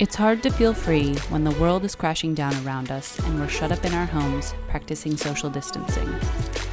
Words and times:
It's 0.00 0.16
hard 0.16 0.42
to 0.42 0.50
feel 0.50 0.74
free 0.74 1.14
when 1.28 1.44
the 1.44 1.52
world 1.52 1.84
is 1.84 1.94
crashing 1.94 2.34
down 2.34 2.52
around 2.66 2.90
us 2.90 3.16
and 3.20 3.38
we're 3.38 3.46
shut 3.46 3.70
up 3.70 3.84
in 3.84 3.94
our 3.94 4.06
homes 4.06 4.52
practicing 4.66 5.16
social 5.16 5.48
distancing. 5.48 6.12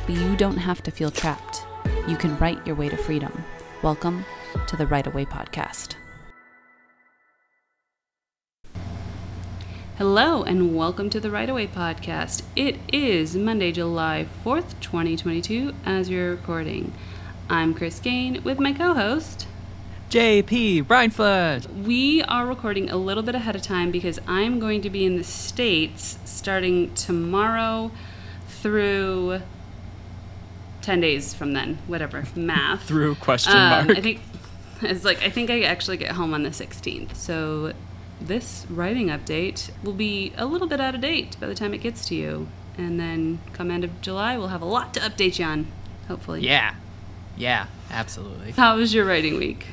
But 0.07 0.15
you 0.15 0.35
don't 0.35 0.57
have 0.57 0.81
to 0.81 0.89
feel 0.89 1.11
trapped. 1.11 1.63
You 2.07 2.17
can 2.17 2.35
write 2.39 2.65
your 2.65 2.75
way 2.75 2.89
to 2.89 2.97
freedom. 2.97 3.45
Welcome 3.83 4.25
to 4.65 4.75
the 4.75 4.87
Write 4.87 5.05
Away 5.05 5.25
Podcast. 5.25 5.93
Hello, 9.99 10.41
and 10.41 10.75
welcome 10.75 11.11
to 11.11 11.19
the 11.19 11.29
Write 11.29 11.51
Away 11.51 11.67
Podcast. 11.67 12.41
It 12.55 12.79
is 12.91 13.35
Monday, 13.35 13.71
July 13.71 14.25
4th, 14.43 14.79
2022, 14.81 15.75
as 15.85 16.09
you're 16.09 16.31
recording. 16.31 16.91
I'm 17.51 17.75
Chris 17.75 17.99
Gain 17.99 18.43
with 18.43 18.59
my 18.59 18.73
co 18.73 18.95
host, 18.95 19.45
JP 20.11 20.87
Brian 20.87 21.85
We 21.85 22.21
are 22.23 22.45
recording 22.45 22.89
a 22.89 22.97
little 22.97 23.23
bit 23.23 23.33
ahead 23.33 23.55
of 23.55 23.61
time 23.61 23.91
because 23.91 24.19
I'm 24.27 24.59
going 24.59 24.81
to 24.81 24.89
be 24.89 25.05
in 25.05 25.15
the 25.15 25.23
States 25.23 26.19
starting 26.25 26.93
tomorrow 26.95 27.93
through 28.49 29.39
10 30.81 30.99
days 30.99 31.33
from 31.33 31.53
then, 31.53 31.77
whatever, 31.87 32.25
math. 32.35 32.83
through 32.83 33.15
question 33.15 33.53
mark. 33.53 33.89
Um, 33.89 33.95
I 33.95 34.01
think 34.01 34.19
it's 34.81 35.05
like 35.05 35.23
I 35.23 35.29
think 35.29 35.49
I 35.49 35.61
actually 35.61 35.95
get 35.95 36.11
home 36.11 36.33
on 36.33 36.43
the 36.43 36.49
16th. 36.49 37.15
So 37.15 37.71
this 38.19 38.65
writing 38.69 39.07
update 39.07 39.71
will 39.81 39.93
be 39.93 40.33
a 40.35 40.45
little 40.45 40.67
bit 40.67 40.81
out 40.81 40.93
of 40.93 40.99
date 40.99 41.37
by 41.39 41.47
the 41.47 41.55
time 41.55 41.73
it 41.73 41.77
gets 41.77 42.05
to 42.07 42.15
you. 42.15 42.49
And 42.77 42.99
then 42.99 43.39
come 43.53 43.71
end 43.71 43.85
of 43.85 44.01
July, 44.01 44.37
we'll 44.37 44.49
have 44.49 44.61
a 44.61 44.65
lot 44.65 44.93
to 44.95 44.99
update 44.99 45.39
you 45.39 45.45
on, 45.45 45.67
hopefully. 46.09 46.41
Yeah. 46.41 46.75
Yeah, 47.37 47.67
absolutely. 47.89 48.51
How 48.51 48.75
was 48.75 48.93
your 48.93 49.05
writing 49.05 49.37
week? 49.37 49.67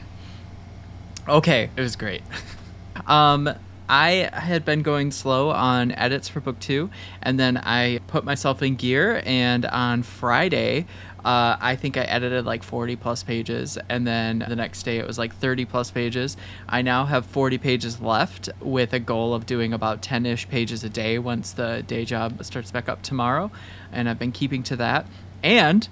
Okay, 1.28 1.68
it 1.76 1.80
was 1.80 1.94
great. 1.94 2.22
um, 3.06 3.50
I 3.86 4.30
had 4.32 4.64
been 4.64 4.80
going 4.80 5.10
slow 5.10 5.50
on 5.50 5.92
edits 5.92 6.26
for 6.26 6.40
book 6.40 6.58
two, 6.58 6.88
and 7.22 7.38
then 7.38 7.58
I 7.58 8.00
put 8.06 8.24
myself 8.24 8.62
in 8.62 8.76
gear. 8.76 9.22
And 9.26 9.66
on 9.66 10.02
Friday, 10.02 10.86
uh, 11.22 11.56
I 11.60 11.76
think 11.76 11.98
I 11.98 12.02
edited 12.02 12.46
like 12.46 12.62
40 12.62 12.96
plus 12.96 13.22
pages, 13.22 13.76
and 13.90 14.06
then 14.06 14.44
the 14.48 14.56
next 14.56 14.84
day 14.84 14.96
it 14.96 15.06
was 15.06 15.18
like 15.18 15.34
30 15.36 15.66
plus 15.66 15.90
pages. 15.90 16.38
I 16.66 16.80
now 16.80 17.04
have 17.04 17.26
40 17.26 17.58
pages 17.58 18.00
left 18.00 18.48
with 18.60 18.94
a 18.94 18.98
goal 18.98 19.34
of 19.34 19.44
doing 19.44 19.74
about 19.74 20.00
10 20.00 20.24
ish 20.24 20.48
pages 20.48 20.82
a 20.82 20.88
day 20.88 21.18
once 21.18 21.52
the 21.52 21.84
day 21.86 22.06
job 22.06 22.42
starts 22.42 22.70
back 22.70 22.88
up 22.88 23.02
tomorrow. 23.02 23.50
And 23.92 24.08
I've 24.08 24.18
been 24.18 24.32
keeping 24.32 24.62
to 24.64 24.76
that. 24.76 25.06
And 25.42 25.88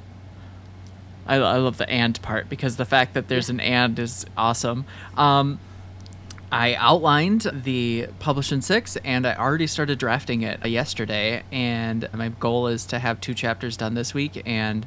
I, 1.27 1.37
I 1.37 1.57
love 1.59 1.79
the 1.79 1.89
and 1.89 2.21
part 2.23 2.49
because 2.49 2.77
the 2.77 2.85
fact 2.85 3.15
that 3.15 3.29
there's 3.29 3.51
an 3.51 3.61
and 3.61 3.99
is 3.99 4.27
awesome. 4.37 4.87
Um, 5.17 5.59
I 6.51 6.75
outlined 6.75 7.51
the 7.53 8.09
Publish 8.21 8.53
in 8.53 8.63
Six, 8.63 8.97
and 8.97 9.27
I 9.27 9.35
already 9.35 9.67
started 9.67 9.99
drafting 9.99 10.43
it 10.43 10.65
yesterday. 10.65 11.43
And 11.51 12.09
my 12.15 12.29
goal 12.29 12.69
is 12.69 12.87
to 12.87 12.99
have 12.99 13.21
two 13.21 13.35
chapters 13.35 13.77
done 13.77 13.95
this 13.95 14.15
week, 14.15 14.43
and 14.47 14.87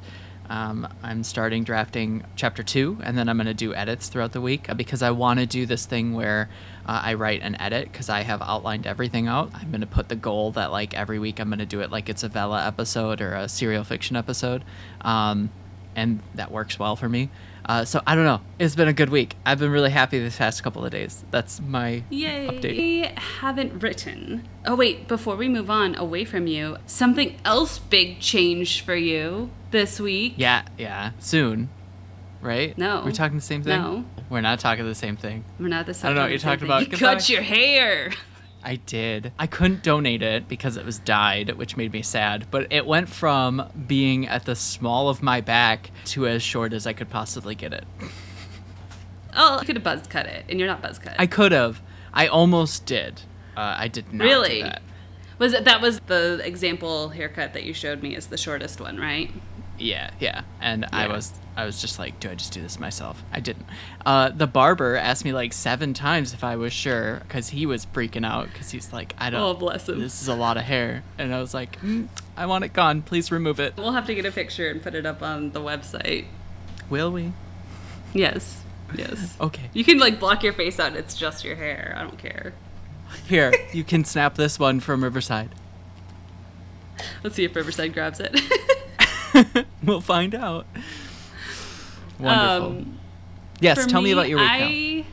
um, 0.49 0.87
I'm 1.03 1.23
starting 1.23 1.63
drafting 1.63 2.23
chapter 2.35 2.63
two, 2.63 2.97
and 3.03 3.17
then 3.17 3.29
I'm 3.29 3.37
going 3.37 3.45
to 3.45 3.53
do 3.53 3.75
edits 3.75 4.07
throughout 4.07 4.31
the 4.31 4.41
week 4.41 4.67
because 4.77 5.03
I 5.03 5.11
want 5.11 5.39
to 5.39 5.45
do 5.45 5.65
this 5.65 5.85
thing 5.85 6.13
where 6.13 6.49
uh, 6.87 7.01
I 7.03 7.13
write 7.15 7.41
and 7.43 7.55
edit 7.59 7.91
because 7.91 8.09
I 8.09 8.21
have 8.21 8.41
outlined 8.41 8.87
everything 8.87 9.27
out. 9.27 9.51
I'm 9.53 9.69
going 9.69 9.81
to 9.81 9.87
put 9.87 10.09
the 10.09 10.15
goal 10.15 10.51
that 10.53 10.71
like 10.71 10.95
every 10.95 11.19
week 11.19 11.39
I'm 11.39 11.49
going 11.49 11.59
to 11.59 11.67
do 11.67 11.81
it 11.81 11.91
like 11.91 12.09
it's 12.09 12.23
a 12.23 12.29
Vella 12.29 12.65
episode 12.65 13.21
or 13.21 13.35
a 13.35 13.47
serial 13.47 13.83
fiction 13.83 14.15
episode. 14.15 14.63
Um, 15.01 15.51
and 15.99 16.21
that 16.35 16.51
works 16.51 16.79
well 16.79 16.95
for 16.95 17.09
me. 17.09 17.29
Uh, 17.65 17.85
so 17.85 18.01
I 18.07 18.15
don't 18.15 18.23
know. 18.23 18.41
It's 18.57 18.73
been 18.73 18.87
a 18.87 18.93
good 18.93 19.09
week. 19.09 19.35
I've 19.45 19.59
been 19.59 19.69
really 19.71 19.91
happy 19.91 20.17
this 20.17 20.37
past 20.37 20.63
couple 20.63 20.83
of 20.85 20.91
days. 20.91 21.23
That's 21.29 21.59
my 21.61 22.03
Yay. 22.09 22.47
update. 22.47 23.17
I 23.17 23.19
haven't 23.19 23.83
written. 23.83 24.47
Oh 24.65 24.75
wait, 24.75 25.07
before 25.07 25.35
we 25.35 25.47
move 25.47 25.69
on 25.69 25.93
away 25.95 26.25
from 26.25 26.47
you, 26.47 26.77
something 26.87 27.35
else 27.45 27.77
big 27.77 28.19
changed 28.21 28.83
for 28.85 28.95
you 28.95 29.51
this 29.71 29.99
week. 29.99 30.33
Yeah, 30.37 30.63
yeah. 30.77 31.11
Soon, 31.19 31.69
right? 32.41 32.75
No. 32.77 33.03
We're 33.05 33.11
talking 33.11 33.37
the 33.37 33.43
same 33.43 33.61
thing. 33.61 33.79
No. 33.81 34.05
We're 34.29 34.41
not 34.41 34.59
talking 34.59 34.85
the 34.85 34.95
same 34.95 35.17
thing. 35.17 35.43
We're 35.59 35.67
not 35.67 35.85
the 35.85 35.93
same. 35.93 36.07
I 36.07 36.09
don't 36.09 36.15
know 36.15 36.21
what 36.23 36.29
you're 36.31 36.39
talking 36.39 36.65
about. 36.65 36.81
You 36.83 36.87
Goodbye. 36.87 37.15
cut 37.15 37.29
your 37.29 37.41
hair. 37.41 38.11
I 38.63 38.75
did. 38.75 39.31
I 39.39 39.47
couldn't 39.47 39.83
donate 39.83 40.21
it 40.21 40.47
because 40.47 40.75
it 40.77 40.85
was 40.85 40.99
dyed, 40.99 41.51
which 41.57 41.77
made 41.77 41.93
me 41.93 42.01
sad. 42.01 42.47
But 42.51 42.67
it 42.71 42.85
went 42.85 43.09
from 43.09 43.69
being 43.87 44.27
at 44.27 44.45
the 44.45 44.55
small 44.55 45.09
of 45.09 45.23
my 45.23 45.41
back 45.41 45.91
to 46.05 46.27
as 46.27 46.43
short 46.43 46.73
as 46.73 46.85
I 46.85 46.93
could 46.93 47.09
possibly 47.09 47.55
get 47.55 47.73
it. 47.73 47.85
Oh, 49.35 49.59
you 49.59 49.65
could 49.65 49.75
have 49.75 49.83
buzz 49.83 50.05
cut 50.07 50.25
it, 50.25 50.45
and 50.49 50.59
you're 50.59 50.67
not 50.67 50.81
buzz 50.81 50.99
cut. 50.99 51.15
I 51.17 51.27
could 51.27 51.51
have. 51.51 51.81
I 52.13 52.27
almost 52.27 52.85
did. 52.85 53.21
Uh, 53.55 53.75
I 53.77 53.87
did 53.87 54.11
not. 54.11 54.23
do 54.23 54.29
Really? 54.29 54.61
that. 54.63 54.81
Was 55.37 55.53
it 55.53 55.63
that 55.63 55.79
was 55.81 56.01
the 56.01 56.41
example 56.43 57.09
haircut 57.09 57.53
that 57.53 57.63
you 57.63 57.73
showed 57.73 58.03
me 58.03 58.15
is 58.15 58.27
the 58.27 58.37
shortest 58.37 58.81
one, 58.81 58.97
right? 58.97 59.31
Yeah, 59.79 60.11
yeah. 60.19 60.43
And 60.61 60.85
I 60.91 61.07
was 61.07 61.33
I 61.59 61.65
was 61.65 61.81
just 61.81 61.99
like, 61.99 62.19
do 62.21 62.29
I 62.29 62.35
just 62.35 62.53
do 62.53 62.61
this 62.61 62.79
myself? 62.79 63.21
I 63.33 63.41
didn't. 63.41 63.65
Uh, 64.05 64.29
the 64.29 64.47
barber 64.47 64.95
asked 64.95 65.25
me 65.25 65.33
like 65.33 65.51
seven 65.51 65.93
times 65.93 66.33
if 66.33 66.41
I 66.41 66.55
was 66.55 66.71
sure 66.71 67.19
because 67.27 67.49
he 67.49 67.65
was 67.65 67.85
freaking 67.85 68.25
out 68.25 68.47
because 68.51 68.71
he's 68.71 68.93
like, 68.93 69.13
I 69.17 69.29
don't. 69.29 69.41
Oh, 69.41 69.53
bless 69.53 69.89
him. 69.89 69.99
This 69.99 70.21
is 70.21 70.29
a 70.29 70.35
lot 70.35 70.55
of 70.55 70.63
hair, 70.63 71.03
and 71.17 71.33
I 71.33 71.41
was 71.41 71.53
like, 71.53 71.81
mm, 71.81 72.07
I 72.37 72.45
want 72.45 72.63
it 72.63 72.71
gone. 72.71 73.01
Please 73.01 73.29
remove 73.29 73.59
it. 73.59 73.75
We'll 73.75 73.91
have 73.91 74.05
to 74.07 74.15
get 74.15 74.25
a 74.25 74.31
picture 74.31 74.69
and 74.69 74.81
put 74.81 74.95
it 74.95 75.05
up 75.05 75.21
on 75.21 75.51
the 75.51 75.59
website. 75.59 76.27
Will 76.89 77.11
we? 77.11 77.33
Yes. 78.13 78.61
Yes. 78.95 79.35
Okay. 79.41 79.69
You 79.73 79.83
can 79.83 79.99
like 79.99 80.19
block 80.19 80.43
your 80.43 80.53
face 80.53 80.79
out. 80.79 80.95
It's 80.95 81.15
just 81.15 81.43
your 81.43 81.55
hair. 81.55 81.93
I 81.97 82.03
don't 82.03 82.17
care. 82.17 82.53
Here, 83.27 83.53
you 83.73 83.83
can 83.83 84.03
snap 84.05 84.35
this 84.35 84.57
one 84.57 84.79
from 84.79 85.03
Riverside. 85.03 85.49
Let's 87.23 87.35
see 87.35 87.43
if 87.43 87.55
Riverside 87.55 87.93
grabs 87.93 88.19
it. 88.19 89.65
we'll 89.89 90.01
find 90.01 90.35
out. 90.35 90.65
Wonderful. 92.19 92.67
Um, 92.67 92.99
yes, 93.59 93.85
tell 93.87 94.01
me, 94.01 94.11
about 94.11 94.29
your 94.29 94.39
week. 94.39 94.47
I, 94.49 95.05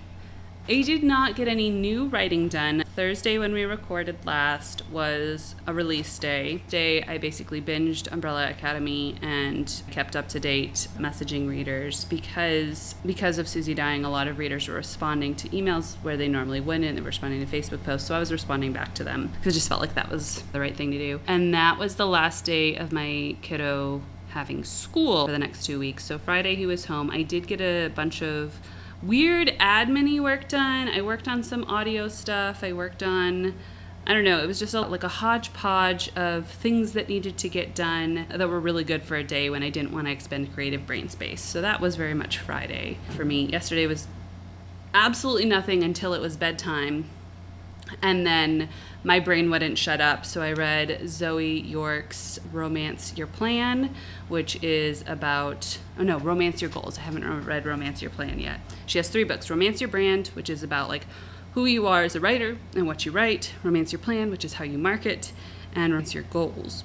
I 0.68 0.82
did 0.82 1.04
not 1.04 1.36
get 1.36 1.46
any 1.46 1.70
new 1.70 2.06
writing 2.06 2.48
done. 2.48 2.82
Thursday, 2.96 3.38
when 3.38 3.52
we 3.52 3.62
recorded 3.64 4.16
last, 4.26 4.82
was 4.90 5.54
a 5.64 5.72
release 5.72 6.18
day. 6.18 6.62
Day, 6.68 7.04
I 7.04 7.18
basically 7.18 7.60
binged 7.60 8.10
Umbrella 8.10 8.50
Academy 8.50 9.14
and 9.22 9.82
kept 9.92 10.16
up 10.16 10.28
to 10.30 10.40
date 10.40 10.88
messaging 10.98 11.48
readers 11.48 12.04
because 12.06 12.96
because 13.04 13.38
of 13.38 13.46
Susie 13.46 13.74
dying, 13.74 14.04
a 14.04 14.10
lot 14.10 14.26
of 14.26 14.38
readers 14.38 14.66
were 14.66 14.74
responding 14.74 15.36
to 15.36 15.48
emails 15.50 15.94
where 16.02 16.16
they 16.16 16.26
normally 16.26 16.60
wouldn't. 16.60 16.96
They 16.96 17.00
were 17.00 17.06
responding 17.06 17.46
to 17.46 17.46
Facebook 17.46 17.84
posts, 17.84 18.08
so 18.08 18.16
I 18.16 18.18
was 18.18 18.32
responding 18.32 18.72
back 18.72 18.92
to 18.96 19.04
them 19.04 19.28
because 19.38 19.54
I 19.54 19.54
just 19.54 19.68
felt 19.68 19.80
like 19.80 19.94
that 19.94 20.10
was 20.10 20.42
the 20.50 20.58
right 20.58 20.74
thing 20.74 20.90
to 20.90 20.98
do. 20.98 21.20
And 21.28 21.54
that 21.54 21.78
was 21.78 21.94
the 21.94 22.06
last 22.06 22.44
day 22.44 22.74
of 22.74 22.90
my 22.90 23.36
kiddo 23.42 24.02
having 24.36 24.62
school 24.64 25.26
for 25.26 25.32
the 25.32 25.38
next 25.38 25.64
two 25.64 25.78
weeks. 25.78 26.04
So 26.04 26.18
Friday 26.18 26.54
he 26.56 26.66
was 26.66 26.84
home. 26.84 27.10
I 27.10 27.22
did 27.22 27.46
get 27.46 27.62
a 27.62 27.88
bunch 27.88 28.22
of 28.22 28.60
weird 29.02 29.48
admin 29.58 30.22
work 30.22 30.46
done. 30.46 30.88
I 30.88 31.00
worked 31.00 31.26
on 31.26 31.42
some 31.42 31.64
audio 31.64 32.06
stuff. 32.08 32.62
I 32.62 32.74
worked 32.74 33.02
on 33.02 33.54
I 34.08 34.14
don't 34.14 34.22
know, 34.22 34.40
it 34.40 34.46
was 34.46 34.60
just 34.60 34.72
a, 34.72 34.82
like 34.82 35.02
a 35.02 35.08
hodgepodge 35.08 36.14
of 36.14 36.46
things 36.46 36.92
that 36.92 37.08
needed 37.08 37.36
to 37.38 37.48
get 37.48 37.74
done 37.74 38.26
that 38.28 38.48
were 38.48 38.60
really 38.60 38.84
good 38.84 39.02
for 39.02 39.16
a 39.16 39.24
day 39.24 39.50
when 39.50 39.64
I 39.64 39.70
didn't 39.70 39.90
want 39.90 40.06
to 40.06 40.12
expend 40.12 40.54
creative 40.54 40.86
brain 40.86 41.08
space. 41.08 41.42
So 41.42 41.60
that 41.60 41.80
was 41.80 41.96
very 41.96 42.14
much 42.14 42.38
Friday 42.38 42.98
for 43.16 43.24
me. 43.24 43.46
Yesterday 43.46 43.88
was 43.88 44.06
absolutely 44.94 45.46
nothing 45.46 45.82
until 45.82 46.14
it 46.14 46.20
was 46.20 46.36
bedtime. 46.36 47.06
And 48.02 48.26
then 48.26 48.68
my 49.04 49.20
brain 49.20 49.50
wouldn't 49.50 49.78
shut 49.78 50.00
up, 50.00 50.26
so 50.26 50.42
I 50.42 50.52
read 50.52 51.08
Zoe 51.08 51.60
York's 51.60 52.40
Romance 52.52 53.16
Your 53.16 53.28
Plan, 53.28 53.94
which 54.28 54.62
is 54.62 55.04
about, 55.06 55.78
oh 55.98 56.02
no, 56.02 56.18
Romance 56.18 56.60
Your 56.60 56.70
Goals. 56.70 56.98
I 56.98 57.02
haven't 57.02 57.44
read 57.44 57.64
Romance 57.64 58.02
Your 58.02 58.10
Plan 58.10 58.40
yet. 58.40 58.60
She 58.86 58.98
has 58.98 59.08
three 59.08 59.24
books 59.24 59.48
Romance 59.48 59.80
Your 59.80 59.88
Brand, 59.88 60.28
which 60.28 60.50
is 60.50 60.62
about 60.62 60.88
like 60.88 61.06
who 61.52 61.64
you 61.64 61.86
are 61.86 62.02
as 62.02 62.16
a 62.16 62.20
writer 62.20 62.58
and 62.74 62.86
what 62.86 63.06
you 63.06 63.12
write, 63.12 63.54
Romance 63.62 63.92
Your 63.92 64.00
Plan, 64.00 64.30
which 64.30 64.44
is 64.44 64.54
how 64.54 64.64
you 64.64 64.78
market, 64.78 65.32
and 65.74 65.92
Romance 65.92 66.14
Your 66.14 66.24
Goals, 66.24 66.84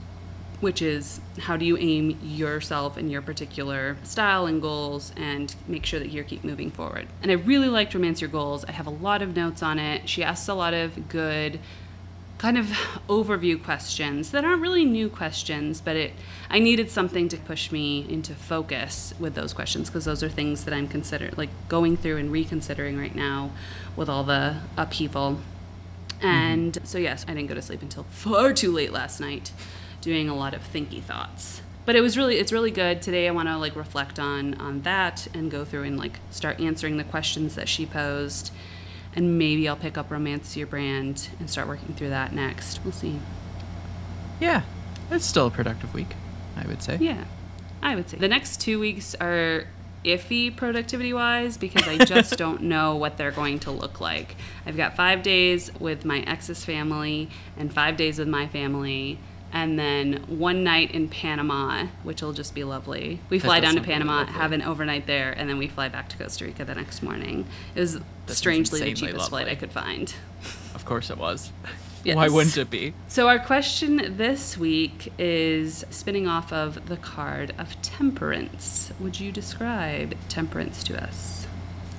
which 0.62 0.82
is 0.82 1.20
how 1.40 1.58
do 1.58 1.66
you 1.66 1.76
aim 1.78 2.18
yourself 2.24 2.98
in 2.98 3.10
your 3.10 3.22
particular 3.22 3.98
style 4.04 4.46
and 4.46 4.62
goals 4.62 5.12
and 5.18 5.56
make 5.68 5.86
sure 5.86 6.00
that 6.00 6.10
you 6.10 6.24
keep 6.24 6.44
moving 6.44 6.72
forward. 6.72 7.08
And 7.22 7.32
I 7.32 7.36
really 7.36 7.68
liked 7.68 7.94
Romance 7.94 8.22
Your 8.22 8.30
Goals. 8.30 8.64
I 8.66 8.72
have 8.72 8.88
a 8.88 8.92
lot 8.92 9.22
of 9.22 9.36
notes 9.36 9.64
on 9.64 9.80
it. 9.80 10.08
She 10.08 10.24
asks 10.24 10.48
a 10.48 10.54
lot 10.54 10.74
of 10.74 11.10
good 11.10 11.60
kind 12.38 12.58
of 12.58 12.66
overview 13.10 13.62
questions 13.62 14.32
that 14.32 14.46
aren't 14.46 14.62
really 14.62 14.86
new 14.86 15.10
questions, 15.10 15.82
but 15.82 15.96
it 15.96 16.14
I 16.50 16.60
needed 16.60 16.92
something 16.92 17.28
to 17.30 17.38
push 17.38 17.72
me 17.72 18.06
into 18.08 18.36
focus 18.36 19.14
with 19.20 19.34
those 19.34 19.54
questions 19.54 19.90
because 19.90 20.06
those 20.06 20.22
are 20.22 20.30
things 20.30 20.66
that 20.66 20.74
I'm 20.74 20.88
considering 20.88 21.34
like 21.38 21.50
going 21.70 21.98
through 21.98 22.18
and 22.18 22.32
reconsidering 22.32 23.00
right 23.00 23.16
now 23.16 23.52
with 23.96 24.10
all 24.10 24.24
the 24.24 24.58
upheaval. 24.78 25.40
Mm-hmm. 26.20 26.26
And 26.28 26.78
so 26.84 27.00
yes, 27.00 27.26
I 27.28 27.34
didn't 27.34 27.48
go 27.48 27.56
to 27.56 27.62
sleep 27.64 27.82
until 27.82 28.04
far 28.04 28.54
too 28.54 28.72
late 28.72 28.92
last 28.92 29.20
night 29.20 29.52
doing 30.02 30.28
a 30.28 30.36
lot 30.36 30.54
of 30.54 30.62
thinky 30.72 31.02
thoughts. 31.02 31.62
But 31.86 31.96
it 31.96 32.02
was 32.02 32.18
really 32.18 32.38
it's 32.38 32.52
really 32.52 32.72
good. 32.72 33.02
Today 33.02 33.28
I 33.28 33.32
want 33.32 33.48
to 33.48 33.58
like 33.58 33.76
reflect 33.76 34.20
on 34.20 34.54
on 34.56 34.82
that 34.82 35.28
and 35.34 35.50
go 35.50 35.66
through 35.66 35.84
and 35.84 35.98
like 35.98 36.20
start 36.30 36.60
answering 36.60 36.98
the 36.98 37.04
questions 37.04 37.56
that 37.56 37.70
she 37.70 37.86
posed 37.86 38.52
and 39.16 39.38
maybe 39.38 39.68
I'll 39.68 39.76
pick 39.76 39.98
up 39.98 40.10
Romance 40.10 40.56
Your 40.56 40.68
Brand 40.68 41.30
and 41.40 41.50
start 41.50 41.68
working 41.68 41.94
through 41.96 42.10
that 42.10 42.34
next. 42.34 42.80
We'll 42.84 42.94
see. 42.94 43.20
Yeah, 44.40 44.64
it's 45.10 45.26
still 45.26 45.48
a 45.48 45.52
productive 45.52 45.94
week, 45.94 46.16
I 46.56 46.66
would 46.68 46.82
say. 46.82 46.98
Yeah, 47.00 47.26
I 47.84 47.96
would 47.96 48.10
say 48.10 48.18
the 48.18 48.28
next 48.28 48.62
two 48.62 48.80
weeks 48.80 49.16
are 49.16 49.66
iffy 50.06 50.56
productivity 50.56 51.14
wise 51.14 51.58
because 51.58 51.88
I 51.88 51.98
just 52.06 52.38
don't 52.38 52.64
know 52.64 52.96
what 52.96 53.18
they're 53.18 53.32
going 53.32 53.60
to 53.60 53.72
look 53.72 54.00
like. 54.00 54.36
I've 54.66 54.78
got 54.78 54.96
five 54.96 55.24
days 55.24 55.72
with 55.80 56.06
my 56.06 56.22
ex's 56.22 56.66
family 56.66 57.30
and 57.58 57.72
five 57.72 57.98
days 57.98 58.18
with 58.18 58.28
my 58.28 58.48
family. 58.48 59.20
And 59.54 59.78
then 59.78 60.24
one 60.28 60.64
night 60.64 60.92
in 60.92 61.10
Panama, 61.10 61.88
which 62.04 62.22
will 62.22 62.34
just 62.34 62.56
be 62.56 62.64
lovely. 62.64 63.20
We 63.30 63.40
fly 63.40 63.60
down 63.60 63.76
to 63.76 63.82
Panama, 63.82 64.20
lovely. 64.20 64.34
have 64.34 64.52
an 64.54 64.62
overnight 64.62 65.08
there, 65.08 65.32
and 65.32 65.50
then 65.50 65.58
we 65.58 65.68
fly 65.68 65.90
back 65.90 66.10
to 66.10 66.18
Costa 66.18 66.46
Rica 66.46 66.64
the 66.64 66.76
next 66.76 67.04
morning. 67.04 67.46
It 67.76 67.80
was 67.82 68.00
strangely 68.28 68.80
the 68.80 68.94
cheapest 68.94 69.30
flight 69.30 69.48
I 69.48 69.56
could 69.56 69.72
find. 69.72 70.14
Of 70.74 70.86
course 70.86 71.10
it 71.10 71.18
was. 71.18 71.52
Yes. 72.04 72.16
Why 72.16 72.30
wouldn't 72.30 72.58
it 72.58 72.72
be? 72.72 72.96
So, 73.08 73.28
our 73.28 73.38
question 73.38 74.18
this 74.18 74.58
week 74.58 75.14
is 75.20 75.86
spinning 75.92 76.28
off 76.28 76.52
of 76.52 76.90
the 76.90 76.98
card 76.98 77.54
of 77.60 77.80
temperance. 77.84 78.92
Would 79.00 79.20
you 79.20 79.32
describe 79.32 80.16
temperance 80.28 80.84
to 80.86 81.00
us? 81.00 81.46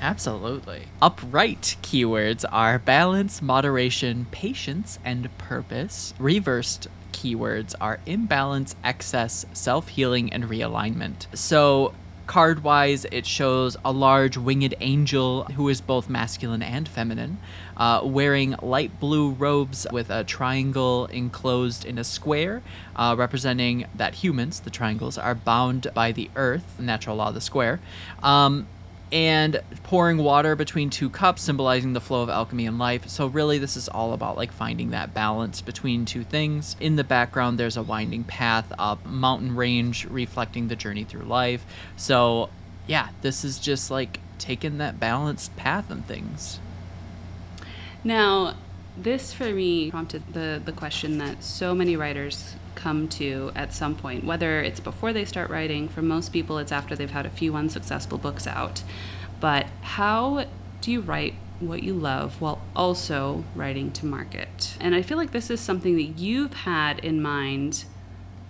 Absolutely. 0.01 0.87
Upright 1.01 1.77
keywords 1.83 2.45
are 2.51 2.81
balance, 2.81 3.41
moderation, 3.41 4.27
patience, 4.33 4.99
and 5.05 5.37
purpose. 5.39 6.13
Reversed 6.19 6.89
keywords 7.23 7.75
are 7.81 8.01
imbalance, 8.07 8.75
excess, 8.83 9.47
self 9.53 9.89
healing, 9.89 10.33
and 10.33 10.45
realignment. 10.45 11.27
So, 11.37 11.95
card 12.27 12.65
wise, 12.65 13.05
it 13.13 13.27
shows 13.27 13.77
a 13.85 13.93
large 13.93 14.37
winged 14.37 14.75
angel 14.81 15.45
who 15.45 15.69
is 15.69 15.81
both 15.81 16.09
masculine 16.09 16.63
and 16.63 16.89
feminine, 16.89 17.39
uh, 17.77 18.01
wearing 18.05 18.57
light 18.63 18.99
blue 18.99 19.31
robes 19.31 19.87
with 19.93 20.11
a 20.11 20.25
triangle 20.25 21.07
enclosed 21.07 21.85
in 21.85 21.99
a 21.99 22.05
square, 22.05 22.63
uh, 22.97 23.15
representing 23.17 23.87
that 23.95 24.15
humans, 24.15 24.61
the 24.61 24.71
triangles, 24.71 25.19
are 25.19 25.35
bound 25.35 25.89
by 25.95 26.13
the 26.13 26.31
earth, 26.37 26.81
natural 26.81 27.17
law 27.17 27.29
of 27.29 27.35
the 27.35 27.41
square. 27.41 27.81
Um, 28.23 28.67
and 29.13 29.61
pouring 29.83 30.17
water 30.17 30.57
between 30.57 30.89
two 30.89 31.11
cups 31.11 31.43
symbolizing 31.43 31.93
the 31.93 32.01
flow 32.01 32.23
of 32.23 32.31
alchemy 32.31 32.67
and 32.67 32.79
life. 32.79 33.09
So 33.09 33.27
really 33.27 33.59
this 33.59 33.77
is 33.77 33.89
all 33.89 34.15
about 34.15 34.37
like 34.39 34.51
finding 34.51 34.91
that 34.91 35.13
balance 35.13 35.61
between 35.61 36.07
two 36.07 36.25
things. 36.25 36.75
In 36.81 36.97
the 36.97 37.05
background 37.05 37.59
there's 37.59 37.77
a 37.77 37.83
winding 37.83 38.25
path 38.25 38.73
up 38.79 39.05
mountain 39.05 39.55
range 39.55 40.07
reflecting 40.07 40.69
the 40.69 40.77
journey 40.77 41.05
through 41.05 41.25
life. 41.25 41.65
So 41.97 42.49
yeah 42.87 43.11
this 43.21 43.45
is 43.45 43.59
just 43.59 43.91
like 43.91 44.19
taking 44.39 44.79
that 44.79 44.99
balanced 44.99 45.55
path 45.57 45.91
and 45.91 46.05
things. 46.07 46.59
Now, 48.05 48.57
this 48.97 49.33
for 49.33 49.51
me 49.53 49.91
prompted 49.91 50.23
the, 50.33 50.61
the 50.65 50.73
question 50.73 51.19
that 51.19 51.43
so 51.43 51.75
many 51.75 51.97
writers 51.97 52.55
come 52.75 53.09
to 53.09 53.53
at 53.55 53.73
some 53.73 53.95
point, 53.95 54.25
whether 54.25 54.61
it's 54.61 54.81
before 54.81 55.13
they 55.13 55.25
start 55.25 55.51
writing, 55.51 55.89
for 55.89 56.03
most 56.03 56.33
people, 56.33 56.59
it's 56.59 56.73
after 56.73 56.97
they've 56.97 57.11
had 57.11 57.27
a 57.27 57.31
few 57.31 57.55
unsuccessful 57.55 58.19
books 58.19 58.47
out. 58.47 58.83
But 59.41 59.67
how 59.83 60.47
do 60.81 60.91
you 60.91 61.01
write 61.01 61.35
what 61.61 61.83
you 61.83 61.95
love 61.95 62.41
while 62.41 62.61
also 62.75 63.45
writing 63.55 63.93
to 63.93 64.07
market? 64.07 64.77
And 64.81 64.95
I 64.95 65.03
feel 65.03 65.17
like 65.17 65.33
this 65.33 65.51
is 65.51 65.61
something 65.61 65.97
that 65.97 66.19
you've 66.19 66.55
had 66.55 66.99
in 67.01 67.23
mind 67.23 67.85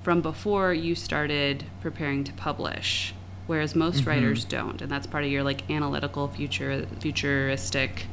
from 0.03 0.21
before 0.21 0.75
you 0.75 0.95
started 0.95 1.65
preparing 1.81 2.25
to 2.25 2.33
publish 2.33 3.15
whereas 3.47 3.75
most 3.75 4.01
mm-hmm. 4.01 4.11
writers 4.11 4.45
don't 4.45 4.81
and 4.83 4.91
that's 4.91 5.07
part 5.07 5.25
of 5.25 5.31
your 5.31 5.43
like 5.43 5.69
analytical 5.71 6.29
future 6.29 6.87
futuristic 7.01 8.07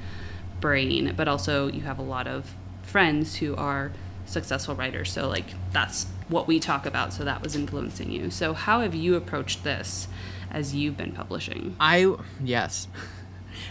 brain 0.60 1.14
but 1.16 1.28
also 1.28 1.68
you 1.68 1.82
have 1.82 2.00
a 2.00 2.04
lot 2.04 2.28
of 2.28 2.54
friends 2.84 3.38
who 3.38 3.56
are 3.56 3.92
successful 4.26 4.76
writers 4.76 5.12
so 5.12 5.28
like 5.28 5.46
that's 5.72 6.06
what 6.28 6.48
we 6.48 6.60
talk 6.60 6.86
about 6.86 7.12
so 7.12 7.24
that 7.24 7.42
was 7.42 7.56
influencing 7.56 8.12
you 8.12 8.30
so 8.30 8.54
how 8.54 8.82
have 8.82 8.94
you 8.94 9.16
approached 9.16 9.64
this 9.64 10.08
as 10.52 10.76
you've 10.76 10.98
been 10.98 11.12
publishing 11.12 11.76
I 11.80 12.16
yes. 12.44 12.88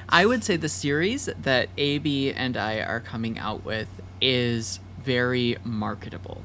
I 0.09 0.27
would 0.27 0.45
say 0.45 0.57
the 0.57 0.69
series 0.69 1.29
that 1.43 1.69
AB 1.77 2.33
and 2.33 2.57
I 2.57 2.81
are 2.81 3.01
coming 3.01 3.39
out 3.39 3.65
with 3.65 3.89
is 4.21 4.81
very 4.99 5.57
marketable. 5.65 6.43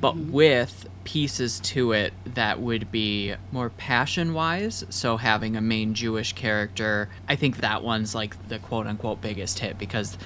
But 0.00 0.14
mm-hmm. 0.14 0.32
with 0.32 0.88
pieces 1.04 1.60
to 1.60 1.92
it 1.92 2.12
that 2.24 2.60
would 2.60 2.90
be 2.90 3.34
more 3.52 3.70
passion 3.70 4.34
wise, 4.34 4.84
so 4.90 5.16
having 5.16 5.56
a 5.56 5.60
main 5.60 5.94
Jewish 5.94 6.32
character, 6.32 7.08
I 7.28 7.36
think 7.36 7.58
that 7.58 7.82
one's 7.82 8.14
like 8.14 8.48
the 8.48 8.58
quote 8.58 8.86
unquote 8.86 9.20
biggest 9.20 9.58
hit 9.58 9.78
because 9.78 10.16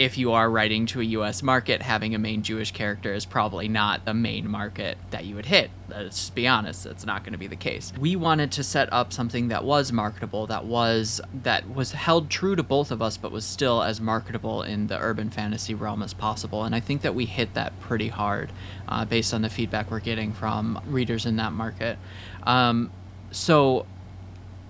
if 0.00 0.16
you 0.16 0.32
are 0.32 0.50
writing 0.50 0.86
to 0.86 0.98
a 1.02 1.04
US 1.04 1.42
market, 1.42 1.82
having 1.82 2.14
a 2.14 2.18
main 2.18 2.42
Jewish 2.42 2.72
character 2.72 3.12
is 3.12 3.26
probably 3.26 3.68
not 3.68 4.06
the 4.06 4.14
main 4.14 4.48
market 4.48 4.96
that 5.10 5.26
you 5.26 5.34
would 5.34 5.44
hit. 5.44 5.70
Let's 5.90 6.30
be 6.30 6.48
honest, 6.48 6.84
that's 6.84 7.04
not 7.04 7.22
going 7.22 7.34
to 7.34 7.38
be 7.38 7.48
the 7.48 7.54
case. 7.54 7.92
We 8.00 8.16
wanted 8.16 8.50
to 8.52 8.64
set 8.64 8.90
up 8.94 9.12
something 9.12 9.48
that 9.48 9.62
was 9.62 9.92
marketable, 9.92 10.46
that 10.46 10.64
was 10.64 11.20
that 11.42 11.74
was 11.74 11.92
held 11.92 12.30
true 12.30 12.56
to 12.56 12.62
both 12.62 12.90
of 12.90 13.02
us, 13.02 13.18
but 13.18 13.30
was 13.30 13.44
still 13.44 13.82
as 13.82 14.00
marketable 14.00 14.62
in 14.62 14.86
the 14.86 14.98
urban 14.98 15.28
fantasy 15.28 15.74
realm 15.74 16.02
as 16.02 16.14
possible. 16.14 16.64
And 16.64 16.74
I 16.74 16.80
think 16.80 17.02
that 17.02 17.14
we 17.14 17.26
hit 17.26 17.52
that 17.52 17.78
pretty 17.80 18.08
hard, 18.08 18.52
uh, 18.88 19.04
based 19.04 19.34
on 19.34 19.42
the 19.42 19.50
feedback 19.50 19.90
we're 19.90 20.00
getting 20.00 20.32
from 20.32 20.80
readers 20.86 21.26
in 21.26 21.36
that 21.36 21.52
market. 21.52 21.98
Um, 22.44 22.90
so 23.32 23.84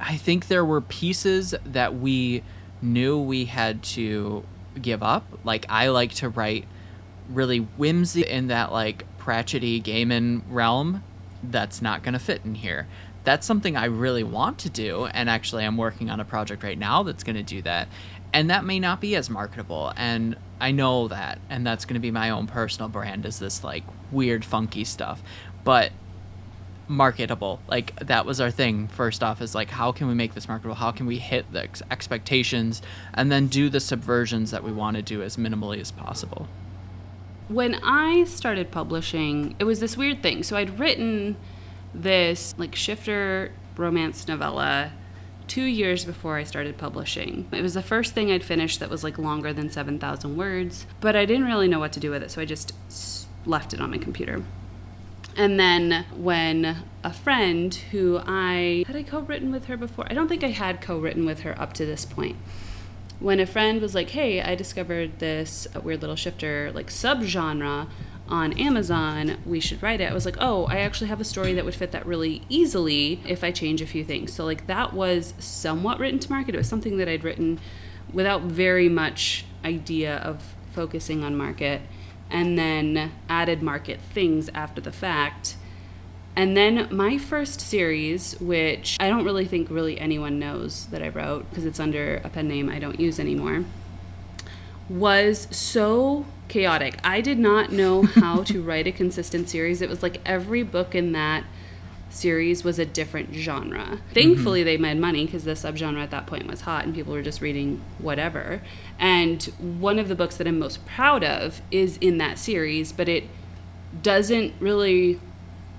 I 0.01 0.17
think 0.17 0.49
there 0.49 0.65
were 0.65 0.81
pieces 0.81 1.55
that 1.65 1.97
we 2.01 2.43
knew 2.83 3.17
we 3.17 3.45
had 3.45 3.85
to 3.85 4.45
give 4.81 5.03
up. 5.03 5.25
Like 5.45 5.67
I 5.69 5.89
like 5.89 6.13
to 6.17 6.29
write 6.29 6.67
really 7.29 7.59
whimsy 7.59 8.23
in 8.23 8.49
that 8.49 8.73
like 8.73 9.05
Pratchetty 9.19 9.83
Gaiman 9.83 10.43
realm. 10.49 11.03
That's 11.43 11.81
not 11.81 12.03
going 12.03 12.13
to 12.15 12.19
fit 12.19 12.43
in 12.45 12.55
here. 12.55 12.87
That's 13.25 13.47
something 13.47 13.77
I 13.77 13.87
really 13.87 14.25
want 14.25 14.59
to 14.61 14.71
do, 14.71 15.05
and 15.07 15.29
actually 15.29 15.65
I'm 15.65 15.77
working 15.77 16.11
on 16.11 16.21
a 16.21 16.25
project 16.25 16.63
right 16.63 16.79
now 16.79 17.03
that's 17.03 17.23
going 17.23 17.37
to 17.37 17.43
do 17.43 17.61
that. 17.63 17.89
And 18.33 18.49
that 18.51 18.65
may 18.65 18.81
not 18.81 19.01
be 19.01 19.15
as 19.17 19.29
marketable, 19.29 19.93
and 19.97 20.37
I 20.61 20.71
know 20.71 21.09
that, 21.09 21.39
and 21.51 21.67
that's 21.67 21.85
going 21.85 21.95
to 21.95 22.01
be 22.01 22.11
my 22.11 22.31
own 22.31 22.47
personal 22.47 22.89
brand 22.89 23.27
is 23.27 23.39
this 23.39 23.63
like 23.63 23.85
weird 24.11 24.45
funky 24.45 24.85
stuff. 24.85 25.23
But 25.65 25.93
marketable. 26.91 27.61
Like 27.69 27.99
that 28.01 28.27
was 28.27 28.41
our 28.41 28.51
thing. 28.51 28.89
First 28.89 29.23
off, 29.23 29.41
is 29.41 29.55
like 29.55 29.71
how 29.71 29.93
can 29.93 30.09
we 30.09 30.15
make 30.15 30.35
this 30.35 30.49
marketable? 30.49 30.75
How 30.75 30.91
can 30.91 31.07
we 31.07 31.19
hit 31.19 31.51
the 31.53 31.63
ex- 31.63 31.83
expectations 31.91 32.83
and 33.15 33.31
then 33.31 33.47
do 33.47 33.69
the 33.69 33.79
subversions 33.79 34.51
that 34.51 34.63
we 34.63 34.73
want 34.73 34.97
to 34.97 35.03
do 35.03 35.23
as 35.23 35.37
minimally 35.37 35.81
as 35.81 35.91
possible? 35.91 36.49
when 37.51 37.75
I 37.83 38.25
started 38.25 38.71
publishing, 38.71 39.57
it 39.59 39.65
was 39.65 39.81
this 39.81 39.97
weird 39.97 40.23
thing. 40.23 40.45
So 40.45 40.57
I'd 40.57 40.79
written 40.79 41.37
this 41.93 42.55
like 42.57 42.77
shifter 42.77 43.53
romance 43.77 44.29
novella 44.29 44.93
two 45.49 45.65
years 45.65 46.05
before 46.05 46.37
I 46.37 46.45
started 46.45 46.79
publishing. 46.79 47.49
It 47.51 47.61
was 47.61 47.75
the 47.75 47.83
first 47.83 48.15
thing 48.15 48.31
I'd 48.31 48.45
finished 48.45 48.79
that 48.79 48.89
was 48.89 49.03
like 49.03 49.19
longer 49.19 49.53
than 49.53 49.69
7,000 49.69 50.37
words, 50.37 50.87
but 51.01 51.17
I 51.17 51.25
didn't 51.25 51.47
really 51.47 51.67
know 51.67 51.81
what 51.81 51.93
to 51.95 52.01
do 52.01 52.13
with 52.13 52.23
it, 52.23 52.31
so 52.31 52.41
I 52.41 52.45
just 52.45 52.73
left 53.45 53.75
it 53.75 53.81
on 53.81 53.91
my 53.91 53.99
computer. 53.99 54.45
And 55.37 55.59
then 55.59 56.05
when 56.15 56.85
a 57.03 57.13
friend 57.13 57.75
who 57.75 58.21
I 58.27 58.85
had 58.87 58.97
I 58.97 59.03
co-written 59.03 59.51
with 59.53 59.67
her 59.67 59.77
before, 59.77 60.07
I 60.11 60.15
don't 60.15 60.29
think 60.29 60.45
I 60.45 60.51
had 60.51 60.81
co-written 60.81 61.25
with 61.25 61.41
her 61.41 61.59
up 61.61 61.73
to 61.75 61.87
this 61.87 62.05
point 62.05 62.37
when 63.21 63.39
a 63.39 63.47
friend 63.47 63.81
was 63.81 63.95
like, 63.95 64.11
"Hey, 64.11 64.41
I 64.41 64.55
discovered 64.55 65.19
this 65.19 65.69
weird 65.83 66.01
little 66.01 66.17
shifter 66.17 66.73
like 66.75 66.89
subgenre 66.89 67.87
on 68.29 68.53
Amazon. 68.55 69.37
We 69.45 69.61
should 69.61 69.83
write 69.83 70.01
it." 70.01 70.11
I 70.11 70.15
was 70.15 70.25
like, 70.25 70.37
"Oh, 70.41 70.65
I 70.65 70.79
actually 70.79 71.09
have 71.09 71.21
a 71.21 71.25
story 71.25 71.53
that 71.55 71.65
would 71.65 71.75
fit 71.75 71.93
that 71.93 72.07
really 72.07 72.43
easily 72.49 73.21
if 73.27 73.45
I 73.45 73.51
change 73.51 73.81
a 73.83 73.87
few 73.87 74.05
things." 74.05 74.33
So 74.33 74.45
like 74.45 74.67
that 74.67 74.95
was 74.95 75.35
somewhat 75.39 75.99
written 75.99 76.19
to 76.21 76.31
market. 76.31 76.55
It 76.55 76.59
was 76.59 76.69
something 76.69 76.97
that 76.97 77.09
I'd 77.09 77.25
written 77.25 77.61
without 78.13 78.43
very 78.43 78.89
much 78.89 79.45
idea 79.65 80.17
of 80.17 80.55
focusing 80.73 81.23
on 81.23 81.37
market 81.37 81.83
and 82.31 82.59
then 82.59 83.13
added 83.29 83.63
market 83.63 84.01
things 84.01 84.49
after 84.55 84.81
the 84.81 84.93
fact. 84.93 85.57
And 86.37 86.57
then 86.57 86.89
my 86.91 87.19
first 87.19 87.61
series, 87.61 88.39
which 88.41 88.97
I 89.01 89.09
don't 89.09 89.25
really 89.25 89.45
think 89.45 89.69
really 89.71 90.01
anyone 90.01 90.39
knows 90.39 90.87
that 90.87 91.03
I 91.03 91.09
wrote 91.09 91.51
because 91.51 91.65
it's 91.65 91.81
under 91.81 92.21
a 92.25 92.29
pen 92.29 92.49
name 92.49 92.69
I 92.69 92.79
don't 92.79 93.01
use 93.01 93.19
anymore, 93.19 93.65
was 94.89 95.49
so 95.51 96.27
chaotic. 96.49 96.99
I 97.03 97.21
did 97.21 97.39
not 97.39 97.73
know 97.73 98.03
how 98.03 98.43
to 98.45 98.63
write 98.63 98.87
a 98.87 98.93
consistent 98.93 99.49
series. 99.49 99.83
It 99.83 99.89
was 99.89 100.03
like 100.03 100.21
every 100.25 100.63
book 100.63 100.95
in 100.95 101.13
that 101.13 101.45
series 102.11 102.65
was 102.65 102.79
a 102.79 102.85
different 102.85 103.35
genre. 103.35 104.01
Thankfully, 104.13 104.63
they 104.63 104.77
made 104.77 104.99
money 104.99 105.27
because 105.27 105.45
the 105.45 105.53
subgenre 105.53 106.03
at 106.03 106.11
that 106.11 106.27
point 106.27 106.47
was 106.47 106.63
hot 106.63 106.85
and 106.85 106.95
people 106.95 107.13
were 107.13 107.23
just 107.23 107.41
reading 107.41 107.81
whatever. 107.99 108.63
And 108.99 109.43
one 109.59 109.99
of 109.99 110.09
the 110.09 110.15
books 110.15 110.37
that 110.37 110.47
I'm 110.47 110.59
most 110.59 110.85
proud 110.87 111.25
of 111.25 111.63
is 111.71 111.97
in 111.99 112.19
that 112.19 112.39
series, 112.39 112.93
but 112.93 113.09
it 113.09 113.25
doesn't 114.03 114.55
really 114.61 115.21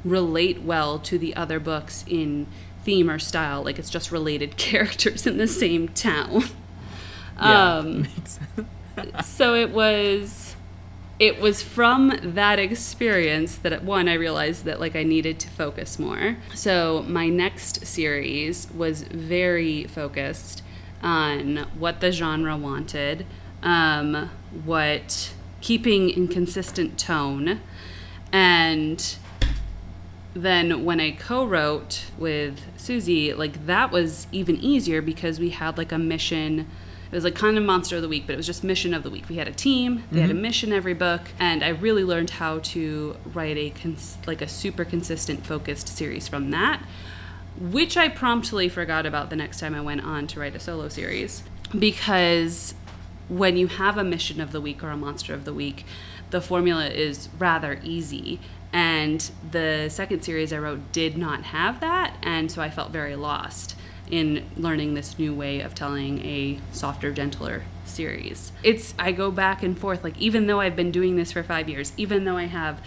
relate 0.04 0.62
well 0.62 1.00
to 1.00 1.18
the 1.18 1.36
other 1.36 1.60
books 1.60 2.04
in 2.08 2.48
theme 2.84 3.10
or 3.10 3.20
style. 3.20 3.64
Like 3.64 3.78
it's 3.78 3.90
just 3.90 4.12
related 4.12 4.58
characters 4.58 5.28
in 5.28 5.38
the 5.38 5.48
same 5.48 5.90
town. 5.90 6.44
Yeah. 7.38 7.78
Um, 7.78 8.08
so 9.24 9.56
it 9.56 9.72
was 9.72 10.51
it 11.22 11.40
was 11.40 11.62
from 11.62 12.12
that 12.24 12.58
experience 12.58 13.58
that 13.58 13.84
one 13.84 14.10
I 14.10 14.16
realized 14.16 14.66
that 14.66 14.80
like 14.80 14.96
I 14.96 15.04
needed 15.04 15.40
to 15.42 15.50
focus 15.50 16.00
more. 16.00 16.38
So 16.56 17.06
my 17.08 17.30
next 17.30 17.86
series 17.86 18.68
was 18.72 19.04
very 19.04 19.84
focused 19.84 20.64
on 21.04 21.68
what 21.78 22.00
the 22.02 22.12
genre 22.12 22.58
wanted, 22.58 23.28
um, 23.62 24.32
what 24.66 25.32
keeping 25.62 26.10
in 26.10 26.28
consistent 26.28 26.98
tone, 26.98 27.62
and 28.32 29.16
then 30.34 30.84
when 30.84 31.00
I 31.00 31.12
co-wrote 31.12 32.06
with 32.18 32.62
Susie, 32.78 33.32
like 33.32 33.68
that 33.68 33.92
was 33.92 34.26
even 34.32 34.58
easier 34.58 35.04
because 35.04 35.40
we 35.40 35.52
had 35.52 35.78
like 35.78 35.92
a 35.92 36.00
mission. 36.00 36.68
It 37.12 37.16
was 37.16 37.26
like 37.26 37.36
kind 37.36 37.58
of 37.58 37.66
monster 37.66 37.98
of 37.98 38.02
the 38.02 38.08
week, 38.08 38.26
but 38.26 38.34
it 38.34 38.38
was 38.38 38.46
just 38.46 38.64
mission 38.64 38.94
of 38.94 39.04
the 39.04 39.10
week. 39.10 39.28
We 39.28 39.36
had 39.36 39.50
a 39.50 39.52
team. 39.52 40.06
They 40.12 40.22
had 40.22 40.30
a 40.30 40.34
mm-hmm. 40.34 40.44
mission 40.44 40.72
every 40.72 40.94
book, 40.94 41.22
and 41.40 41.62
I 41.62 41.70
really 41.70 42.06
learned 42.06 42.30
how 42.30 42.60
to 42.60 43.18
write 43.34 43.58
a 43.58 43.72
cons- 43.72 44.18
like 44.26 44.42
a 44.42 44.48
super 44.48 44.86
consistent, 44.86 45.46
focused 45.46 45.90
series 45.90 46.30
from 46.30 46.52
that, 46.52 46.82
which 47.60 47.98
I 47.98 48.08
promptly 48.08 48.70
forgot 48.70 49.06
about 49.06 49.30
the 49.30 49.36
next 49.36 49.60
time 49.60 49.76
I 49.76 49.82
went 49.82 50.06
on 50.06 50.26
to 50.28 50.40
write 50.40 50.56
a 50.56 50.60
solo 50.60 50.88
series 50.88 51.44
because 51.78 52.76
when 53.28 53.58
you 53.58 53.68
have 53.68 53.98
a 53.98 54.06
mission 54.06 54.40
of 54.40 54.54
the 54.54 54.62
week 54.62 54.82
or 54.82 54.90
a 54.90 54.98
monster 54.98 55.34
of 55.34 55.44
the 55.44 55.54
week, 55.54 55.86
the 56.30 56.40
formula 56.40 56.88
is 56.88 57.28
rather 57.38 57.80
easy. 57.84 58.40
And 58.72 59.30
the 59.52 59.90
second 59.90 60.24
series 60.24 60.54
I 60.54 60.60
wrote 60.60 60.94
did 60.94 61.18
not 61.18 61.44
have 61.44 61.82
that, 61.82 62.16
and 62.24 62.50
so 62.50 62.62
I 62.62 62.70
felt 62.70 62.92
very 62.92 63.18
lost 63.18 63.76
in 64.12 64.46
learning 64.58 64.94
this 64.94 65.18
new 65.18 65.34
way 65.34 65.62
of 65.62 65.74
telling 65.74 66.20
a 66.24 66.60
softer, 66.72 67.12
gentler 67.12 67.64
series. 67.86 68.52
It's 68.62 68.94
I 69.00 69.14
go 69.14 69.32
back 69.32 69.64
and 69.64 69.78
forth 69.78 70.04
like 70.04 70.18
even 70.20 70.48
though 70.48 70.60
I've 70.60 70.76
been 70.76 70.92
doing 70.92 71.16
this 71.16 71.32
for 71.32 71.42
5 71.42 71.70
years, 71.70 71.94
even 71.98 72.26
though 72.26 72.38
I 72.38 72.46
have 72.46 72.82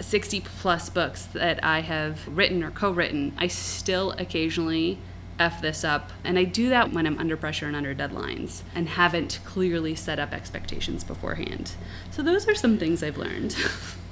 60 0.00 0.40
plus 0.40 0.88
books 0.88 1.24
that 1.26 1.62
I 1.64 1.80
have 1.80 2.26
written 2.28 2.62
or 2.62 2.70
co-written, 2.70 3.34
I 3.36 3.48
still 3.48 4.12
occasionally 4.12 4.98
F 5.38 5.60
this 5.60 5.84
up. 5.84 6.12
And 6.24 6.38
I 6.38 6.44
do 6.44 6.68
that 6.68 6.92
when 6.92 7.06
I'm 7.06 7.18
under 7.18 7.36
pressure 7.36 7.66
and 7.66 7.76
under 7.76 7.94
deadlines 7.94 8.62
and 8.74 8.88
haven't 8.88 9.40
clearly 9.44 9.94
set 9.94 10.18
up 10.18 10.32
expectations 10.32 11.04
beforehand. 11.04 11.72
So 12.10 12.22
those 12.22 12.48
are 12.48 12.54
some 12.54 12.78
things 12.78 13.02
I've 13.02 13.18
learned. 13.18 13.56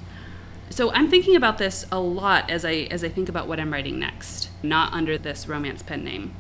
so 0.75 0.91
I'm 0.91 1.09
thinking 1.09 1.37
about 1.37 1.59
this 1.59 1.87
a 1.93 2.01
lot 2.01 2.51
as 2.51 2.65
I 2.65 2.89
as 2.91 3.05
I 3.05 3.09
think 3.09 3.29
about 3.29 3.47
what 3.47 3.61
I'm 3.61 3.73
writing 3.73 3.97
next, 3.97 4.49
not 4.61 4.93
under 4.93 5.17
this 5.17 5.47
romance 5.47 5.85
pen 5.85 6.03
name. 6.03 6.35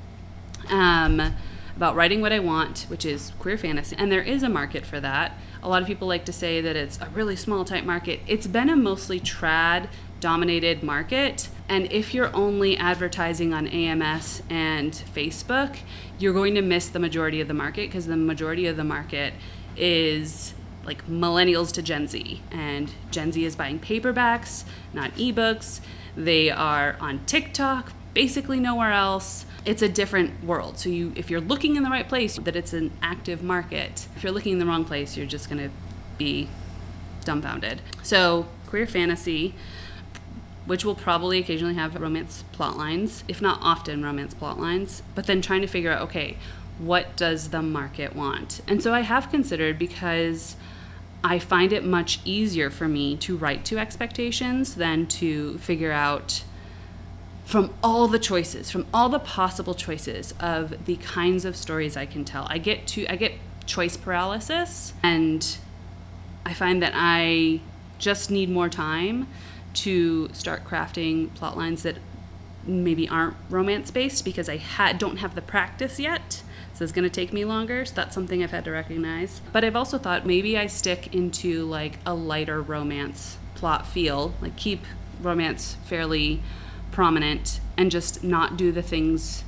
Um, 0.69 1.37
about 1.77 1.95
writing 1.95 2.21
what 2.21 2.33
I 2.33 2.41
want, 2.41 2.87
which 2.89 3.05
is 3.05 3.33
queer 3.39 3.57
fantasy, 3.57 3.95
and 3.97 4.11
there 4.11 4.23
is 4.23 4.43
a 4.43 4.49
market 4.49 4.85
for 4.85 4.99
that. 4.99 5.39
A 5.63 5.69
lot 5.69 5.83
of 5.83 5.87
people 5.87 6.09
like 6.09 6.25
to 6.25 6.33
say 6.33 6.61
that 6.61 6.75
it's 6.75 7.01
a 7.01 7.09
really 7.11 7.37
small 7.37 7.65
type 7.65 7.85
market. 7.85 8.21
It's 8.27 8.49
been 8.49 8.69
a 8.69 8.75
mostly 8.75 9.21
trad 9.21 9.89
dominated 10.19 10.83
market, 10.83 11.49
and 11.69 11.91
if 11.93 12.13
you're 12.13 12.35
only 12.35 12.77
advertising 12.77 13.55
on 13.55 13.69
AMS 13.69 14.43
and 14.51 14.93
Facebook, 15.15 15.79
you're 16.19 16.33
going 16.33 16.57
to 16.57 16.63
miss 16.63 16.89
the 16.89 16.99
majority 16.99 17.41
of 17.41 17.47
the 17.47 17.55
market 17.55 17.89
because 17.89 18.07
the 18.07 18.17
majority 18.17 18.67
of 18.67 18.77
the 18.77 18.85
market 18.85 19.33
is 19.77 20.55
like 20.85 21.07
millennials 21.07 21.73
to 21.73 21.83
Gen 21.83 22.07
Z, 22.07 22.43
and 22.51 22.93
Gen 23.11 23.33
Z 23.33 23.45
is 23.45 23.57
buying 23.57 23.79
paperbacks, 23.79 24.65
not 24.93 25.11
ebooks. 25.13 25.81
They 26.17 26.51
are 26.51 26.97
on 27.01 27.25
TikTok, 27.27 27.93
basically 28.13 28.61
nowhere 28.61 28.93
else. 28.93 29.47
It's 29.65 29.83
a 29.83 29.89
different 29.89 30.45
world. 30.45 30.79
So 30.79 30.89
you, 30.89 31.13
if 31.17 31.31
you're 31.31 31.41
looking 31.41 31.77
in 31.77 31.83
the 31.83 31.91
right 31.91 32.09
place, 32.09 32.37
that 32.37 32.55
it's 32.55 32.73
an 32.73 32.93
active 33.03 33.43
market. 33.43 34.07
If 34.15 34.23
you're 34.23 34.33
looking 34.33 34.53
in 34.53 34.59
the 34.59 34.67
wrong 34.67 34.85
place, 34.85 35.17
you're 35.17 35.27
just 35.27 35.49
gonna 35.49 35.71
be 36.19 36.49
dumbfounded. 37.25 37.81
So 38.03 38.47
queer 38.67 38.87
fantasy, 38.87 39.55
which 40.67 40.85
will 40.85 40.95
probably 40.95 41.39
occasionally 41.39 41.75
have 41.75 41.95
romance 42.01 42.45
plot 42.53 42.77
lines, 42.77 43.25
if 43.29 43.43
not 43.43 43.59
often 43.61 44.05
romance 44.05 44.35
plot 44.35 44.59
lines, 44.59 45.03
but 45.15 45.27
then 45.27 45.43
trying 45.43 45.61
to 45.61 45.67
figure 45.67 45.91
out, 45.91 46.03
okay, 46.03 46.37
what 46.79 47.17
does 47.17 47.51
the 47.51 47.63
market 47.63 48.15
want? 48.15 48.61
And 48.67 48.83
so 48.83 48.93
I 48.93 49.01
have 49.01 49.31
considered 49.31 49.79
because 49.79 50.57
I 51.23 51.39
find 51.39 51.73
it 51.73 51.85
much 51.85 52.21
easier 52.25 52.71
for 52.71 52.89
me 52.89 53.17
to 53.19 53.37
write 53.37 53.65
to 53.67 53.79
expectations 53.79 54.75
than 54.75 55.07
to 55.07 55.59
figure 55.59 55.93
out 55.93 56.45
from 57.45 57.73
all 57.83 58.09
the 58.09 58.19
choices, 58.19 58.71
from 58.71 58.87
all 58.93 59.09
the 59.09 59.19
possible 59.19 59.75
choices 59.75 60.33
of 60.41 60.87
the 60.87 60.97
kinds 60.97 61.45
of 61.45 61.57
stories 61.57 61.97
I 61.97 62.07
can 62.07 62.25
tell. 62.25 62.47
I 62.51 62.59
get 62.59 62.87
to 62.89 63.07
I 63.07 63.17
get 63.17 63.33
choice 63.67 63.97
paralysis 63.97 64.93
and 65.03 65.57
I 66.45 66.53
find 66.53 66.83
that 66.83 66.93
I 66.95 67.61
just 67.99 68.31
need 68.31 68.51
more 68.51 68.69
time 68.69 69.27
to 69.75 70.29
start 70.33 70.65
crafting 70.65 71.33
plot 71.35 71.57
lines 71.57 71.83
that 71.83 71.97
maybe 72.67 73.09
aren't 73.09 73.37
romance 73.51 73.91
based 73.91 74.25
because 74.25 74.49
I 74.49 74.57
ha- 74.57 74.93
don't 74.93 75.19
have 75.19 75.35
the 75.35 75.43
practice 75.43 75.99
yet. 75.99 76.43
So 76.75 76.83
it's 76.83 76.93
going 76.93 77.05
to 77.05 77.11
take 77.11 77.33
me 77.33 77.45
longer. 77.45 77.85
So 77.85 77.95
that's 77.95 78.15
something 78.15 78.43
I've 78.43 78.51
had 78.51 78.65
to 78.65 78.73
recognize. 78.73 79.41
But 79.53 79.65
I've 79.65 79.77
also 79.77 79.97
thought 79.97 80.27
maybe 80.27 80.59
I 80.59 80.67
stick 80.67 81.15
into 81.15 81.65
like 81.65 81.99
a 82.05 82.15
lighter 82.15 82.61
romance 82.61 83.39
plot 83.55 83.87
feel, 83.87 84.35
like 84.41 84.57
keep 84.57 84.85
romance 85.23 85.77
fairly 85.85 86.43
prominent 86.91 87.61
and 87.77 87.91
just 87.91 88.23
not 88.23 88.57
do 88.57 88.73
the 88.73 88.83
things 88.83 89.45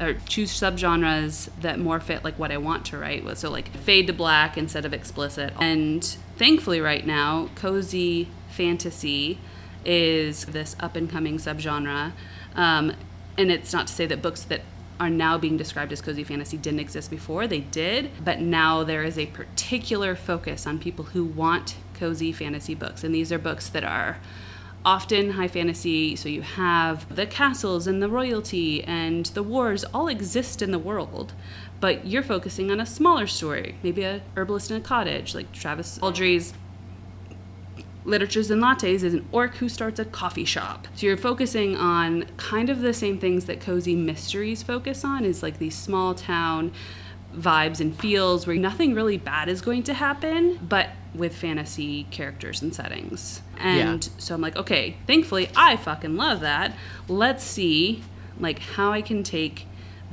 or 0.00 0.14
choose 0.26 0.52
subgenres 0.52 1.50
that 1.60 1.78
more 1.78 2.00
fit 2.00 2.24
like 2.24 2.38
what 2.38 2.50
I 2.50 2.56
want 2.56 2.84
to 2.86 2.98
write. 2.98 3.24
So 3.38 3.50
like 3.50 3.68
fade 3.76 4.06
to 4.08 4.12
black 4.12 4.58
instead 4.58 4.84
of 4.84 4.92
explicit. 4.92 5.52
And 5.60 6.02
thankfully 6.36 6.80
right 6.80 7.06
now, 7.06 7.50
cozy 7.54 8.28
fantasy 8.48 9.38
is 9.84 10.46
this 10.46 10.74
up 10.80 10.96
and 10.96 11.08
coming 11.08 11.36
subgenre. 11.36 12.12
Um, 12.56 12.94
and 13.36 13.50
it's 13.50 13.72
not 13.72 13.86
to 13.88 13.92
say 13.92 14.06
that 14.06 14.22
books 14.22 14.42
that 14.44 14.62
are 15.00 15.10
now 15.10 15.38
being 15.38 15.56
described 15.56 15.92
as 15.92 16.00
cozy 16.00 16.24
fantasy 16.24 16.56
didn't 16.56 16.80
exist 16.80 17.10
before. 17.10 17.46
They 17.46 17.60
did, 17.60 18.10
but 18.24 18.40
now 18.40 18.84
there 18.84 19.02
is 19.02 19.18
a 19.18 19.26
particular 19.26 20.14
focus 20.14 20.66
on 20.66 20.78
people 20.78 21.06
who 21.06 21.24
want 21.24 21.76
cozy 21.94 22.32
fantasy 22.32 22.74
books. 22.74 23.04
And 23.04 23.14
these 23.14 23.32
are 23.32 23.38
books 23.38 23.68
that 23.68 23.84
are 23.84 24.18
often 24.84 25.30
high 25.30 25.48
fantasy. 25.48 26.14
So 26.16 26.28
you 26.28 26.42
have 26.42 27.14
the 27.14 27.26
castles 27.26 27.86
and 27.86 28.02
the 28.02 28.08
royalty 28.08 28.84
and 28.84 29.26
the 29.26 29.42
wars 29.42 29.84
all 29.84 30.08
exist 30.08 30.60
in 30.62 30.70
the 30.70 30.78
world, 30.78 31.32
but 31.80 32.06
you're 32.06 32.22
focusing 32.22 32.70
on 32.70 32.80
a 32.80 32.86
smaller 32.86 33.26
story, 33.26 33.76
maybe 33.82 34.02
a 34.02 34.22
herbalist 34.36 34.70
in 34.70 34.76
a 34.76 34.80
cottage, 34.80 35.34
like 35.34 35.50
Travis 35.52 35.98
Baldree's 35.98 36.52
Literatures 38.04 38.50
and 38.50 38.62
Lattes 38.62 39.02
is 39.02 39.14
an 39.14 39.26
orc 39.32 39.54
who 39.56 39.68
starts 39.68 39.98
a 39.98 40.04
coffee 40.04 40.44
shop. 40.44 40.86
So 40.94 41.06
you're 41.06 41.16
focusing 41.16 41.76
on 41.76 42.26
kind 42.36 42.68
of 42.68 42.80
the 42.80 42.92
same 42.92 43.18
things 43.18 43.46
that 43.46 43.60
cozy 43.60 43.96
mysteries 43.96 44.62
focus 44.62 45.04
on 45.04 45.24
is 45.24 45.42
like 45.42 45.58
these 45.58 45.74
small 45.76 46.14
town 46.14 46.72
vibes 47.34 47.80
and 47.80 47.98
feels 47.98 48.46
where 48.46 48.56
nothing 48.56 48.94
really 48.94 49.16
bad 49.18 49.48
is 49.48 49.60
going 49.60 49.82
to 49.84 49.94
happen, 49.94 50.58
but 50.68 50.90
with 51.14 51.34
fantasy 51.34 52.04
characters 52.10 52.62
and 52.62 52.74
settings. 52.74 53.42
And 53.58 54.04
Yeah. 54.04 54.12
so 54.18 54.34
I'm 54.34 54.40
like, 54.40 54.56
okay, 54.56 54.96
thankfully 55.06 55.48
I 55.56 55.76
fucking 55.76 56.16
love 56.16 56.40
that. 56.40 56.76
Let's 57.08 57.42
see 57.44 58.02
like 58.38 58.58
how 58.58 58.92
I 58.92 59.00
can 59.00 59.22
take 59.22 59.66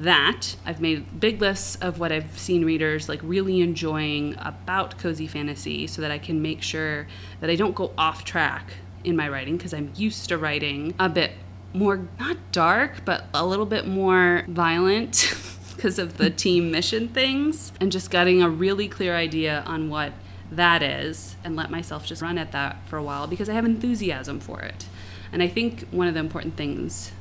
that. 0.03 0.55
I've 0.65 0.81
made 0.81 1.19
big 1.19 1.41
lists 1.41 1.75
of 1.77 1.99
what 1.99 2.11
I've 2.11 2.37
seen 2.37 2.65
readers 2.65 3.09
like 3.09 3.19
really 3.23 3.61
enjoying 3.61 4.35
about 4.39 4.97
cozy 4.97 5.27
fantasy 5.27 5.87
so 5.87 6.01
that 6.01 6.11
I 6.11 6.17
can 6.17 6.41
make 6.41 6.61
sure 6.61 7.07
that 7.39 7.49
I 7.49 7.55
don't 7.55 7.75
go 7.75 7.91
off 7.97 8.23
track 8.23 8.73
in 9.03 9.15
my 9.15 9.27
writing 9.27 9.57
because 9.57 9.73
I'm 9.73 9.91
used 9.95 10.29
to 10.29 10.37
writing 10.37 10.93
a 10.99 11.09
bit 11.09 11.31
more 11.73 12.07
not 12.19 12.37
dark 12.51 13.03
but 13.05 13.25
a 13.33 13.45
little 13.45 13.65
bit 13.65 13.87
more 13.87 14.43
violent 14.47 15.33
because 15.75 15.97
of 15.97 16.17
the 16.17 16.29
team 16.29 16.69
mission 16.69 17.07
things 17.07 17.71
and 17.79 17.91
just 17.91 18.11
getting 18.11 18.41
a 18.41 18.49
really 18.49 18.87
clear 18.87 19.15
idea 19.15 19.63
on 19.65 19.89
what 19.89 20.13
that 20.51 20.83
is 20.83 21.37
and 21.43 21.55
let 21.55 21.71
myself 21.71 22.05
just 22.05 22.21
run 22.21 22.37
at 22.37 22.51
that 22.51 22.77
for 22.87 22.97
a 22.97 23.03
while 23.03 23.25
because 23.25 23.49
I 23.49 23.53
have 23.53 23.65
enthusiasm 23.65 24.39
for 24.39 24.59
it. 24.59 24.85
And 25.31 25.41
I 25.41 25.47
think 25.47 25.87
one 25.91 26.07
of 26.07 26.13
the 26.13 26.19
important 26.19 26.57
things 26.57 27.13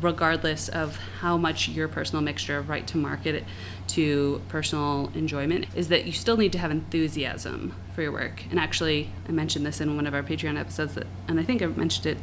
regardless 0.00 0.68
of 0.68 0.96
how 1.20 1.36
much 1.36 1.68
your 1.68 1.88
personal 1.88 2.22
mixture 2.22 2.58
of 2.58 2.68
write 2.68 2.86
to 2.86 2.96
market 2.96 3.44
to 3.88 4.40
personal 4.48 5.10
enjoyment 5.14 5.66
is 5.74 5.88
that 5.88 6.04
you 6.04 6.12
still 6.12 6.36
need 6.36 6.52
to 6.52 6.58
have 6.58 6.70
enthusiasm 6.70 7.74
for 7.94 8.02
your 8.02 8.12
work. 8.12 8.44
And 8.50 8.58
actually 8.58 9.10
i 9.28 9.32
mentioned 9.32 9.66
this 9.66 9.80
in 9.80 9.96
one 9.96 10.06
of 10.06 10.14
our 10.14 10.22
patreon 10.22 10.58
episodes 10.58 10.94
that, 10.94 11.06
and 11.28 11.40
i 11.40 11.42
think 11.42 11.62
i 11.62 11.66
mentioned 11.66 12.06
it 12.06 12.18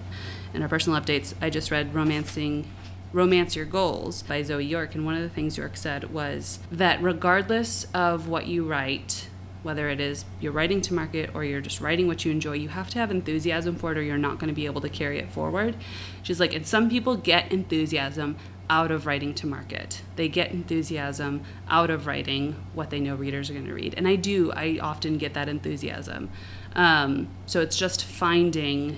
in 0.54 0.62
our 0.62 0.68
personal 0.68 1.00
updates. 1.00 1.34
I 1.42 1.50
just 1.50 1.72
read 1.72 1.94
romancing 1.94 2.70
romance 3.14 3.56
your 3.56 3.66
goals 3.66 4.24
by 4.24 4.42
zoe 4.42 4.64
york 4.64 4.96
and 4.96 5.06
one 5.06 5.16
of 5.16 5.22
the 5.22 5.30
things 5.30 5.58
york 5.58 5.76
said 5.76 6.14
was 6.14 6.60
that 6.72 7.02
regardless 7.04 7.86
of 7.94 8.30
what 8.30 8.48
you 8.48 8.66
write 8.66 9.28
whether 9.64 9.90
it 9.90 10.00
is 10.00 10.26
you're 10.40 10.52
writing 10.52 10.82
to 10.82 10.94
market 10.94 11.30
or 11.34 11.44
you're 11.44 11.62
just 11.62 11.82
writing 11.82 12.08
what 12.08 12.26
you 12.26 12.32
enjoy, 12.32 12.54
you 12.54 12.70
have 12.70 12.90
to 12.90 13.00
have 13.00 13.12
enthusiasm 13.12 13.76
for 13.76 13.92
it 13.92 13.98
or 13.98 14.02
you're 14.02 14.18
not 14.18 14.40
going 14.40 14.48
to 14.48 14.54
be 14.54 14.66
able 14.66 14.82
to 14.82 14.90
carry 14.90 15.20
it 15.20 15.30
forward. 15.32 15.76
She's 16.24 16.40
like, 16.40 16.54
and 16.54 16.66
some 16.66 16.90
people 16.90 17.16
get 17.16 17.52
enthusiasm 17.52 18.38
out 18.70 18.90
of 18.90 19.06
writing 19.06 19.34
to 19.36 19.46
market. 19.46 20.02
They 20.16 20.30
get 20.30 20.52
enthusiasm 20.52 21.44
out 21.68 21.90
of 21.90 22.08
writing 22.08 22.56
what 22.74 22.90
they 22.90 23.00
know 23.00 23.16
readers 23.16 23.50
are 23.50 23.54
going 23.54 23.68
to 23.68 23.74
read. 23.74 23.94
And 23.98 24.08
I 24.08 24.16
do, 24.16 24.52
I 24.54 24.80
often 24.82 25.18
get 25.18 25.34
that 25.34 25.50
enthusiasm. 25.50 26.30
Um, 26.74 27.28
so 27.46 27.60
it's 27.60 27.76
just 27.76 28.04
finding 28.04 28.98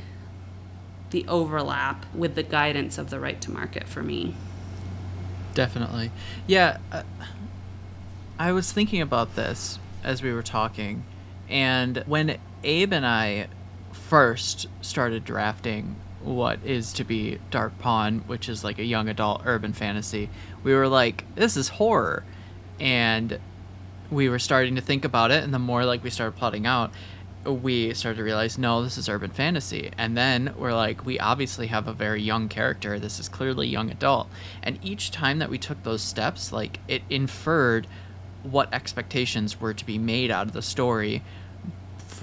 the 1.09 1.25
overlap 1.27 2.05
with 2.13 2.35
the 2.35 2.43
guidance 2.43 2.97
of 2.97 3.09
the 3.09 3.19
write 3.19 3.41
to 3.41 3.51
market 3.51 3.87
for 3.87 4.03
me. 4.03 4.35
Definitely. 5.53 6.11
Yeah. 6.47 6.77
Uh, 6.91 7.03
I 8.39 8.51
was 8.51 8.71
thinking 8.71 9.01
about 9.01 9.35
this 9.35 9.79
as 10.03 10.21
we 10.21 10.33
were 10.33 10.43
talking. 10.43 11.05
And 11.49 12.03
when 12.05 12.37
Abe 12.63 12.93
and 12.93 13.05
I 13.05 13.47
first 13.91 14.67
started 14.81 15.25
drafting 15.25 15.95
what 16.21 16.59
is 16.63 16.93
to 16.93 17.03
be 17.03 17.39
Dark 17.51 17.77
Pawn, 17.79 18.19
which 18.27 18.47
is 18.47 18.63
like 18.63 18.79
a 18.79 18.83
young 18.83 19.09
adult 19.09 19.41
urban 19.45 19.73
fantasy, 19.73 20.29
we 20.63 20.73
were 20.73 20.87
like, 20.87 21.25
this 21.35 21.57
is 21.57 21.69
horror. 21.69 22.23
And 22.79 23.39
we 24.09 24.29
were 24.29 24.39
starting 24.39 24.75
to 24.75 24.81
think 24.81 25.05
about 25.05 25.31
it. 25.31 25.43
And 25.43 25.53
the 25.53 25.59
more 25.59 25.85
like 25.85 26.03
we 26.03 26.09
started 26.09 26.37
plotting 26.37 26.65
out, 26.65 26.91
we 27.45 27.93
started 27.93 28.17
to 28.17 28.23
realize, 28.23 28.57
no, 28.57 28.83
this 28.83 28.97
is 28.97 29.09
urban 29.09 29.31
fantasy. 29.31 29.91
And 29.97 30.15
then 30.15 30.53
we're 30.57 30.73
like, 30.73 31.05
we 31.05 31.19
obviously 31.19 31.67
have 31.67 31.87
a 31.87 31.93
very 31.93 32.21
young 32.21 32.47
character. 32.47 32.99
This 32.99 33.19
is 33.19 33.27
clearly 33.27 33.67
young 33.67 33.91
adult. 33.91 34.29
And 34.61 34.79
each 34.81 35.11
time 35.11 35.39
that 35.39 35.49
we 35.49 35.57
took 35.57 35.83
those 35.83 36.01
steps, 36.01 36.53
like 36.53 36.79
it 36.87 37.01
inferred 37.09 37.87
what 38.43 38.73
expectations 38.73 39.59
were 39.59 39.73
to 39.73 39.85
be 39.85 39.97
made 39.97 40.31
out 40.31 40.47
of 40.47 40.53
the 40.53 40.61
story 40.61 41.23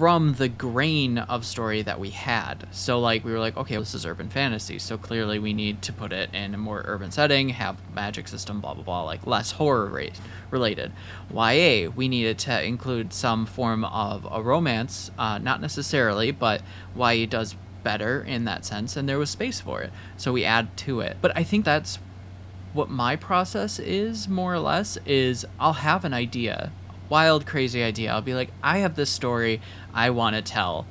from 0.01 0.33
the 0.35 0.47
grain 0.47 1.17
of 1.17 1.45
story 1.45 1.81
that 1.83 1.99
we 1.99 2.09
had. 2.09 2.65
So 2.71 2.99
like 2.99 3.23
we 3.23 3.31
were 3.31 3.39
like, 3.39 3.57
okay, 3.57 3.77
this 3.77 3.93
is 3.93 4.05
urban 4.05 4.29
fantasy, 4.29 4.79
so 4.79 4.97
clearly 4.97 5.37
we 5.37 5.53
need 5.53 5.81
to 5.83 5.93
put 5.93 6.11
it 6.11 6.33
in 6.33 6.55
a 6.55 6.57
more 6.57 6.81
urban 6.85 7.11
setting, 7.11 7.49
have 7.49 7.77
magic 7.93 8.27
system, 8.27 8.61
blah 8.61 8.73
blah 8.73 8.83
blah, 8.83 9.03
like 9.03 9.27
less 9.27 9.51
horror 9.51 9.87
rate 9.87 10.19
related. 10.49 10.91
YA, 11.31 11.89
we 11.89 12.07
needed 12.07 12.39
to 12.39 12.63
include 12.63 13.13
some 13.13 13.45
form 13.45 13.85
of 13.85 14.25
a 14.31 14.41
romance, 14.41 15.11
uh, 15.19 15.37
not 15.37 15.61
necessarily, 15.61 16.31
but 16.31 16.63
YA 16.97 17.27
does 17.27 17.55
better 17.83 18.23
in 18.23 18.45
that 18.45 18.65
sense, 18.65 18.95
and 18.95 19.07
there 19.07 19.19
was 19.19 19.29
space 19.29 19.59
for 19.59 19.81
it, 19.81 19.91
so 20.17 20.31
we 20.31 20.43
add 20.43 20.75
to 20.77 21.01
it. 21.01 21.17
But 21.21 21.35
I 21.37 21.43
think 21.43 21.63
that's 21.65 21.99
what 22.73 22.89
my 22.89 23.15
process 23.15 23.79
is 23.79 24.27
more 24.27 24.53
or 24.53 24.59
less 24.59 24.97
is 25.05 25.45
I'll 25.59 25.73
have 25.73 26.05
an 26.05 26.13
idea, 26.13 26.71
wild 27.09 27.45
crazy 27.45 27.83
idea. 27.83 28.11
I'll 28.11 28.21
be 28.21 28.33
like, 28.33 28.49
I 28.63 28.79
have 28.79 28.95
this 28.95 29.09
story 29.09 29.61
I 29.93 30.09
want 30.11 30.35
to 30.35 30.41
tell. 30.41 30.85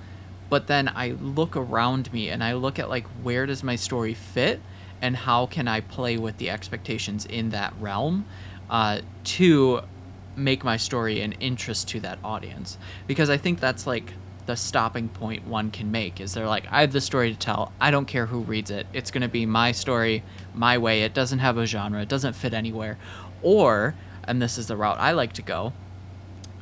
But 0.48 0.66
then 0.66 0.88
I 0.88 1.12
look 1.12 1.56
around 1.56 2.12
me 2.12 2.28
and 2.28 2.42
I 2.42 2.54
look 2.54 2.78
at 2.78 2.88
like 2.88 3.06
where 3.22 3.46
does 3.46 3.62
my 3.62 3.76
story 3.76 4.14
fit 4.14 4.60
and 5.00 5.16
how 5.16 5.46
can 5.46 5.68
I 5.68 5.80
play 5.80 6.16
with 6.16 6.36
the 6.38 6.50
expectations 6.50 7.24
in 7.24 7.50
that 7.50 7.72
realm 7.80 8.26
uh, 8.68 9.00
to 9.24 9.80
make 10.36 10.64
my 10.64 10.76
story 10.76 11.20
an 11.20 11.32
interest 11.32 11.88
to 11.88 12.00
that 12.00 12.18
audience. 12.22 12.78
Because 13.06 13.30
I 13.30 13.36
think 13.36 13.60
that's 13.60 13.86
like 13.86 14.12
the 14.50 14.56
stopping 14.56 15.08
point 15.08 15.46
one 15.46 15.70
can 15.70 15.92
make 15.92 16.20
is 16.20 16.34
they're 16.34 16.48
like 16.48 16.66
i 16.72 16.80
have 16.80 16.90
the 16.90 17.00
story 17.00 17.30
to 17.30 17.38
tell. 17.38 17.72
I 17.80 17.92
don't 17.92 18.06
care 18.06 18.26
who 18.26 18.40
reads 18.40 18.72
it. 18.72 18.84
It's 18.92 19.12
going 19.12 19.22
to 19.22 19.28
be 19.28 19.46
my 19.46 19.70
story 19.70 20.24
my 20.54 20.76
way. 20.76 21.02
It 21.02 21.14
doesn't 21.14 21.38
have 21.38 21.56
a 21.56 21.66
genre. 21.66 22.02
It 22.02 22.08
doesn't 22.08 22.32
fit 22.32 22.52
anywhere. 22.52 22.98
Or 23.42 23.94
and 24.24 24.42
this 24.42 24.58
is 24.58 24.66
the 24.66 24.76
route 24.76 24.98
i 24.98 25.12
like 25.12 25.32
to 25.34 25.42
go 25.42 25.72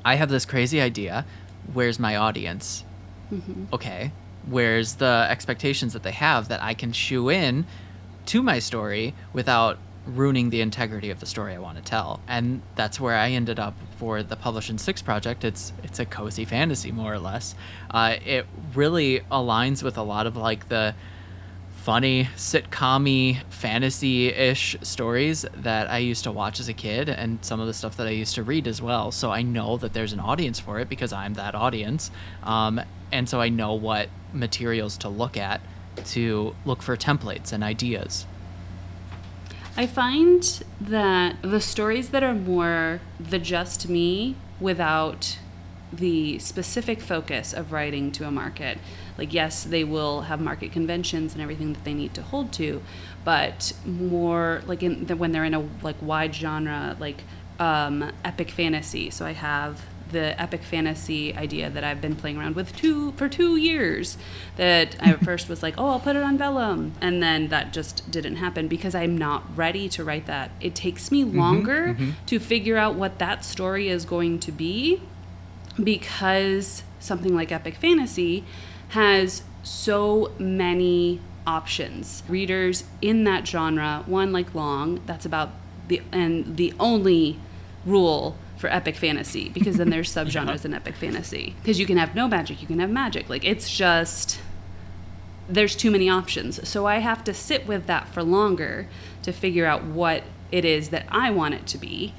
i 0.04 0.16
have 0.16 0.28
this 0.28 0.44
crazy 0.44 0.82
idea. 0.82 1.24
Where's 1.72 1.98
my 1.98 2.16
audience? 2.16 2.84
Mm-hmm. 3.32 3.64
okay. 3.72 4.12
Where's 4.46 4.96
the 4.96 5.26
expectations 5.30 5.94
that 5.94 6.02
they 6.02 6.12
have 6.12 6.48
that 6.48 6.62
i 6.62 6.74
can 6.74 6.92
shoe 6.92 7.30
in 7.30 7.64
to 8.26 8.42
my 8.42 8.58
story 8.58 9.14
without 9.32 9.78
ruining 10.08 10.50
the 10.50 10.60
integrity 10.60 11.10
of 11.10 11.20
the 11.20 11.26
story 11.26 11.54
I 11.54 11.58
want 11.58 11.76
to 11.76 11.84
tell. 11.84 12.20
And 12.26 12.62
that's 12.74 12.98
where 12.98 13.14
I 13.14 13.30
ended 13.30 13.58
up 13.58 13.74
for 13.98 14.22
the 14.22 14.36
Publish 14.36 14.70
in 14.70 14.78
Six 14.78 15.02
project. 15.02 15.44
It's 15.44 15.72
it's 15.82 15.98
a 15.98 16.04
cozy 16.04 16.44
fantasy 16.44 16.90
more 16.92 17.12
or 17.12 17.18
less. 17.18 17.54
Uh, 17.90 18.16
it 18.24 18.46
really 18.74 19.20
aligns 19.30 19.82
with 19.82 19.98
a 19.98 20.02
lot 20.02 20.26
of 20.26 20.36
like 20.36 20.68
the 20.68 20.94
funny 21.88 22.24
sitcom 22.36 23.36
fantasy-ish 23.48 24.76
stories 24.82 25.46
that 25.54 25.88
I 25.88 25.98
used 25.98 26.24
to 26.24 26.32
watch 26.32 26.60
as 26.60 26.68
a 26.68 26.74
kid 26.74 27.08
and 27.08 27.42
some 27.42 27.60
of 27.60 27.66
the 27.66 27.72
stuff 27.72 27.96
that 27.96 28.06
I 28.06 28.10
used 28.10 28.34
to 28.34 28.42
read 28.42 28.68
as 28.68 28.82
well. 28.82 29.10
So 29.10 29.30
I 29.30 29.40
know 29.40 29.78
that 29.78 29.94
there's 29.94 30.12
an 30.12 30.20
audience 30.20 30.60
for 30.60 30.80
it 30.80 30.90
because 30.90 31.14
I'm 31.14 31.34
that 31.34 31.54
audience. 31.54 32.10
Um, 32.42 32.80
and 33.10 33.26
so 33.26 33.40
I 33.40 33.48
know 33.48 33.72
what 33.72 34.10
materials 34.34 34.98
to 34.98 35.08
look 35.08 35.38
at 35.38 35.62
to 36.04 36.54
look 36.66 36.82
for 36.82 36.96
templates 36.96 37.52
and 37.52 37.64
ideas. 37.64 38.26
I 39.78 39.86
find 39.86 40.42
that 40.80 41.40
the 41.40 41.60
stories 41.60 42.08
that 42.08 42.24
are 42.24 42.34
more 42.34 43.00
the 43.20 43.38
just 43.38 43.88
me 43.88 44.34
without 44.58 45.38
the 45.92 46.40
specific 46.40 47.00
focus 47.00 47.52
of 47.52 47.70
writing 47.70 48.10
to 48.10 48.26
a 48.26 48.30
market, 48.32 48.78
like, 49.16 49.32
yes, 49.32 49.62
they 49.62 49.84
will 49.84 50.22
have 50.22 50.40
market 50.40 50.72
conventions 50.72 51.32
and 51.32 51.40
everything 51.40 51.74
that 51.74 51.84
they 51.84 51.94
need 51.94 52.12
to 52.14 52.22
hold 52.22 52.52
to, 52.54 52.82
but 53.24 53.72
more 53.86 54.62
like 54.66 54.82
in 54.82 55.06
the, 55.06 55.14
when 55.14 55.30
they're 55.30 55.44
in 55.44 55.54
a 55.54 55.68
like 55.82 56.02
wide 56.02 56.34
genre, 56.34 56.96
like 56.98 57.22
um, 57.60 58.10
epic 58.24 58.50
fantasy. 58.50 59.10
So 59.10 59.26
I 59.26 59.32
have 59.32 59.80
the 60.10 60.40
epic 60.40 60.62
fantasy 60.62 61.34
idea 61.34 61.70
that 61.70 61.84
I've 61.84 62.00
been 62.00 62.16
playing 62.16 62.38
around 62.38 62.56
with 62.56 62.74
two 62.76 63.12
for 63.12 63.28
two 63.28 63.56
years. 63.56 64.18
That 64.56 64.96
I 65.00 65.12
first 65.24 65.48
was 65.48 65.62
like, 65.62 65.74
oh, 65.78 65.88
I'll 65.88 66.00
put 66.00 66.16
it 66.16 66.22
on 66.22 66.38
Vella, 66.38 66.90
and 67.00 67.22
then 67.22 67.48
that 67.48 67.72
just 67.72 68.10
didn't 68.10 68.36
happen 68.36 68.68
because 68.68 68.94
I'm 68.94 69.16
not 69.16 69.44
ready 69.56 69.88
to 69.90 70.04
write 70.04 70.26
that. 70.26 70.50
It 70.60 70.74
takes 70.74 71.10
me 71.10 71.24
mm-hmm, 71.24 71.38
longer 71.38 71.88
mm-hmm, 71.88 72.02
mm-hmm. 72.02 72.26
to 72.26 72.38
figure 72.38 72.76
out 72.76 72.94
what 72.94 73.18
that 73.18 73.44
story 73.44 73.88
is 73.88 74.04
going 74.04 74.38
to 74.40 74.52
be 74.52 75.02
because 75.82 76.82
something 76.98 77.34
like 77.34 77.52
epic 77.52 77.76
fantasy 77.76 78.44
has 78.88 79.42
so 79.62 80.32
many 80.38 81.20
options. 81.46 82.22
Readers 82.28 82.84
in 83.00 83.24
that 83.24 83.46
genre, 83.46 84.02
one 84.06 84.32
like 84.32 84.54
long, 84.54 85.00
that's 85.06 85.24
about 85.24 85.50
the 85.88 86.02
and 86.12 86.56
the 86.56 86.74
only 86.78 87.38
rule 87.86 88.36
for 88.58 88.68
epic 88.68 88.96
fantasy 88.96 89.48
because 89.48 89.76
then 89.76 89.90
there's 89.90 90.12
subgenres 90.14 90.64
in 90.64 90.74
epic 90.74 90.96
fantasy. 90.96 91.54
Because 91.62 91.78
you 91.80 91.86
can 91.86 91.96
have 91.96 92.14
no 92.14 92.28
magic 92.28 92.60
you 92.60 92.66
can 92.66 92.80
have 92.80 92.90
magic. 92.90 93.28
Like 93.28 93.44
it's 93.44 93.70
just 93.70 94.40
there's 95.48 95.74
too 95.74 95.90
many 95.90 96.08
options. 96.10 96.68
So 96.68 96.86
i 96.86 96.98
have 96.98 97.24
to 97.24 97.32
sit 97.32 97.66
with 97.66 97.86
that 97.86 98.08
for 98.08 98.22
longer 98.22 98.88
to 99.22 99.32
figure 99.32 99.64
out 99.66 99.84
what 99.84 100.22
it 100.50 100.64
is 100.64 100.88
that 100.88 101.04
i 101.10 101.30
want 101.30 101.54
it 101.54 101.66
to 101.66 101.78
be 101.78 102.14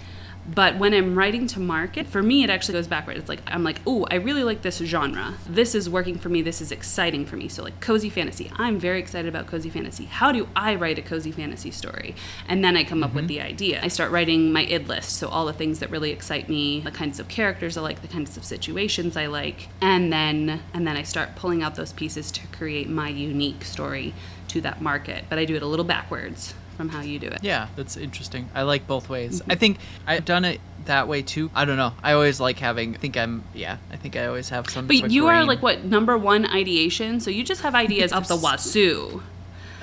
but 0.54 0.78
when 0.78 0.94
I'm 0.94 1.18
writing 1.18 1.46
to 1.48 1.60
market, 1.60 2.08
for 2.08 2.24
me, 2.24 2.44
it 2.44 2.50
actually 2.50 2.74
goes 2.74 2.88
backward. 2.88 3.18
It's 3.18 3.30
like, 3.30 3.42
I'm 3.48 3.64
like, 3.64 3.82
oh, 3.86 4.08
I 4.10 4.16
really 4.16 4.44
like 4.44 4.62
this 4.62 4.78
genre. 4.78 5.36
This 5.48 5.76
is 5.76 5.90
working 5.90 6.18
for 6.18 6.30
me. 6.30 6.42
This 6.42 6.62
is 6.62 6.72
exciting 6.72 7.26
for 7.26 7.36
me. 7.36 7.48
So, 7.48 7.64
like, 7.64 7.80
cozy 7.82 8.10
fantasy. 8.10 8.52
I'm 8.56 8.80
very 8.80 9.00
excited 9.00 9.30
about 9.30 9.48
cozy 9.48 9.70
fantasy. 9.70 10.06
How 10.06 10.32
do 10.32 10.48
I 10.56 10.76
write 10.76 10.98
a 10.98 11.02
cozy 11.02 11.32
fantasy 11.32 11.72
story? 11.72 12.16
And 12.48 12.64
then 12.64 12.76
I 12.76 12.84
come 12.84 13.00
mm-hmm. 13.00 13.04
up 13.04 13.14
with 13.14 13.26
mm-hmm. 13.26 13.28
the 13.28 13.42
idea. 13.42 13.80
I 13.84 13.90
start 13.90 14.12
writing 14.12 14.52
my 14.52 14.64
id 14.64 14.88
list. 14.88 15.12
So, 15.18 15.28
all 15.28 15.46
the 15.46 15.54
things 15.54 15.80
that 15.80 15.92
really 15.92 16.12
excite 16.12 16.50
me, 16.50 16.80
the 16.80 16.92
kinds 16.92 17.20
of 17.20 17.28
characters 17.28 17.78
I 17.78 17.82
like, 17.82 18.02
the 18.02 18.08
kinds 18.08 18.36
of 18.36 18.44
situations 18.44 19.16
I 19.16 19.28
like. 19.28 19.68
And 19.82 20.12
then, 20.12 20.62
and 20.74 20.88
then 20.88 20.98
I 20.98 21.04
start 21.04 21.36
pulling 21.36 21.62
out 21.62 21.76
those 21.76 21.94
pieces 21.94 22.32
to 22.32 22.48
create 22.48 22.90
my 22.90 23.10
unique 23.10 23.64
story 23.64 24.14
to 24.48 24.62
that 24.62 24.82
market. 24.82 25.26
But 25.30 25.38
I 25.38 25.46
do 25.46 25.56
it 25.56 25.62
a 25.62 25.68
little 25.68 25.86
backwards 25.86 26.54
from 26.80 26.88
how 26.88 27.02
you 27.02 27.20
do 27.20 27.28
it. 27.28 27.40
Yeah, 27.42 27.68
that's 27.76 27.98
interesting. 27.98 28.48
I 28.56 28.62
like 28.62 28.88
both 28.88 29.10
ways. 29.10 29.42
Mm-hmm. 29.42 29.52
I 29.52 29.56
think 29.56 29.80
I've 30.08 30.24
done 30.24 30.46
it 30.46 30.62
that 30.86 31.10
way 31.10 31.22
too. 31.22 31.52
I 31.54 31.66
don't 31.66 31.76
know. 31.76 31.92
I 32.02 32.14
always 32.14 32.40
like 32.40 32.58
having. 32.60 32.96
I 32.96 32.98
think 32.98 33.18
I'm. 33.18 33.44
Yeah, 33.54 33.80
I 33.92 33.98
think 33.98 34.16
I 34.16 34.28
always 34.28 34.48
have 34.48 34.70
some. 34.70 34.88
But 34.88 35.12
you 35.12 35.28
are 35.28 35.44
like 35.44 35.62
what 35.62 35.84
number 35.84 36.18
one 36.18 36.46
ideation? 36.46 37.20
So 37.20 37.32
you 37.32 37.44
just 37.44 37.64
have 37.64 37.76
ideas 37.76 38.14
up 38.14 38.28
the 38.28 38.38
wazoo. 38.38 39.22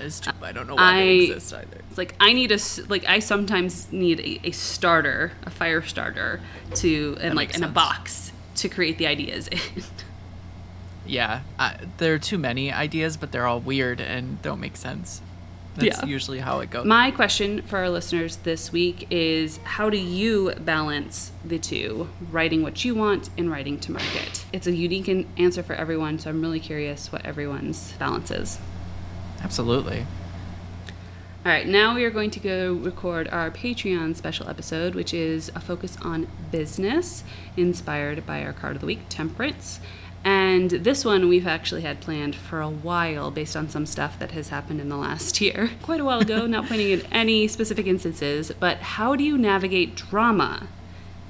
It's 0.01 0.21
true. 0.21 0.33
I 0.41 0.53
don't 0.53 0.67
know 0.67 0.77
why 0.77 0.83
I, 0.83 1.05
they 1.05 1.19
exist 1.25 1.53
either. 1.53 1.83
It's 1.91 1.99
like 1.99 2.15
I 2.19 2.33
need 2.33 2.51
a 2.51 2.59
like 2.89 3.07
I 3.07 3.19
sometimes 3.19 3.93
need 3.93 4.21
a, 4.21 4.49
a 4.49 4.53
starter, 4.53 5.33
a 5.43 5.51
fire 5.51 5.83
starter, 5.83 6.41
to 6.77 7.19
and 7.21 7.35
like 7.35 7.55
in 7.55 7.63
a 7.63 7.69
box 7.69 8.33
to 8.55 8.71
create 8.71 8.97
the 8.97 9.07
ideas 9.07 9.49
in. 9.49 9.59
yeah, 11.05 11.43
there 11.99 12.15
are 12.15 12.19
too 12.19 12.39
many 12.39 12.73
ideas, 12.73 13.19
but 13.19 13.33
they're 13.33 13.47
all 13.47 13.61
weird 13.61 14.01
and 14.01 14.41
don't 14.41 14.61
make 14.61 14.79
sense. 14.79 15.21
That's 15.77 16.03
yeah. 16.03 16.07
usually 16.07 16.39
how 16.39 16.61
it 16.61 16.71
goes. 16.71 16.87
My 16.87 17.11
question 17.11 17.63
for 17.63 17.79
our 17.79 17.91
listeners 17.91 18.37
this 18.37 18.73
week 18.73 19.07
is 19.11 19.59
how 19.65 19.91
do 19.91 19.99
you 19.99 20.55
balance 20.59 21.33
the 21.45 21.59
two, 21.59 22.09
writing 22.31 22.63
what 22.63 22.85
you 22.85 22.95
want 22.95 23.29
and 23.37 23.51
writing 23.51 23.79
to 23.81 23.93
market? 23.93 24.45
It's 24.53 24.67
a 24.67 24.75
unique 24.75 25.09
answer 25.37 25.63
for 25.63 25.75
everyone, 25.75 26.19
so 26.19 26.31
I'm 26.31 26.41
really 26.41 26.61
curious 26.61 27.13
what 27.13 27.25
everyone's 27.27 27.93
balance 27.93 28.31
is. 28.31 28.59
Absolutely. 29.43 30.07
All 31.45 31.53
right, 31.53 31.69
now 31.69 31.95
we 31.95 32.03
are 32.05 32.11
going 32.11 32.33
to 32.33 32.41
go 32.41 32.73
record 32.73 33.29
our 33.29 33.53
Patreon 33.53 34.17
special 34.17 34.49
episode, 34.49 34.97
which 34.97 35.15
is 35.15 35.53
a 35.55 35.61
focus 35.61 35.97
on 36.03 36.27
business, 36.51 37.23
inspired 37.57 38.27
by 38.27 38.43
our 38.43 38.53
card 38.53 38.75
of 38.75 38.81
the 38.81 38.87
week, 38.87 39.03
Temperance. 39.09 39.79
And 40.27 40.73
this 40.73 41.05
one 41.05 41.29
we've 41.29 41.47
actually 41.47 41.83
had 41.83 42.01
planned 42.01 42.35
for 42.35 42.61
a 42.61 42.69
while 42.69 43.31
based 43.31 43.57
on 43.57 43.69
some 43.69 43.87
stuff 43.87 44.19
that 44.19 44.33
has 44.33 44.49
happened 44.49 44.81
in 44.81 44.89
the 44.89 44.97
last 44.97 45.41
year. 45.41 45.71
Quite 45.83 46.01
a 46.01 46.05
while 46.05 46.19
ago, 46.19 46.47
not 46.47 46.67
pointing 46.67 46.93
at 46.93 47.07
any 47.13 47.47
specific 47.47 47.87
instances, 47.87 48.51
but 48.59 48.79
how 48.79 49.15
do 49.15 49.23
you 49.23 49.39
navigate 49.39 49.95
drama 49.95 50.67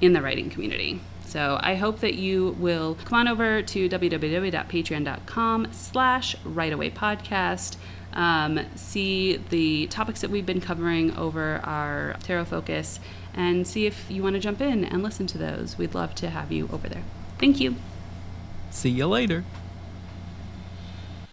in 0.01 0.13
the 0.13 0.21
writing 0.23 0.49
community? 0.49 0.99
So 1.27 1.59
I 1.61 1.75
hope 1.75 1.99
that 1.99 2.15
you 2.15 2.55
will 2.57 2.97
come 3.05 3.19
on 3.19 3.27
over 3.27 3.61
to 3.61 3.87
www.patreon.com 3.87 5.67
slash 5.73 6.35
writeawaypodcast. 6.37 7.75
Um, 8.13 8.61
see 8.73 9.37
the 9.37 9.85
topics 9.87 10.21
that 10.21 10.31
we've 10.31 10.45
been 10.45 10.61
covering 10.61 11.15
over 11.15 11.61
our 11.63 12.15
tarot 12.23 12.45
focus 12.45 12.99
and 13.35 13.67
see 13.67 13.85
if 13.85 14.09
you 14.09 14.23
want 14.23 14.33
to 14.33 14.39
jump 14.39 14.59
in 14.59 14.83
and 14.83 15.03
listen 15.03 15.27
to 15.27 15.37
those. 15.37 15.77
We'd 15.77 15.93
love 15.93 16.15
to 16.15 16.31
have 16.31 16.51
you 16.51 16.67
over 16.73 16.89
there. 16.89 17.03
Thank 17.37 17.59
you. 17.59 17.75
See 18.77 18.91
you 18.91 19.07
later. 19.07 19.43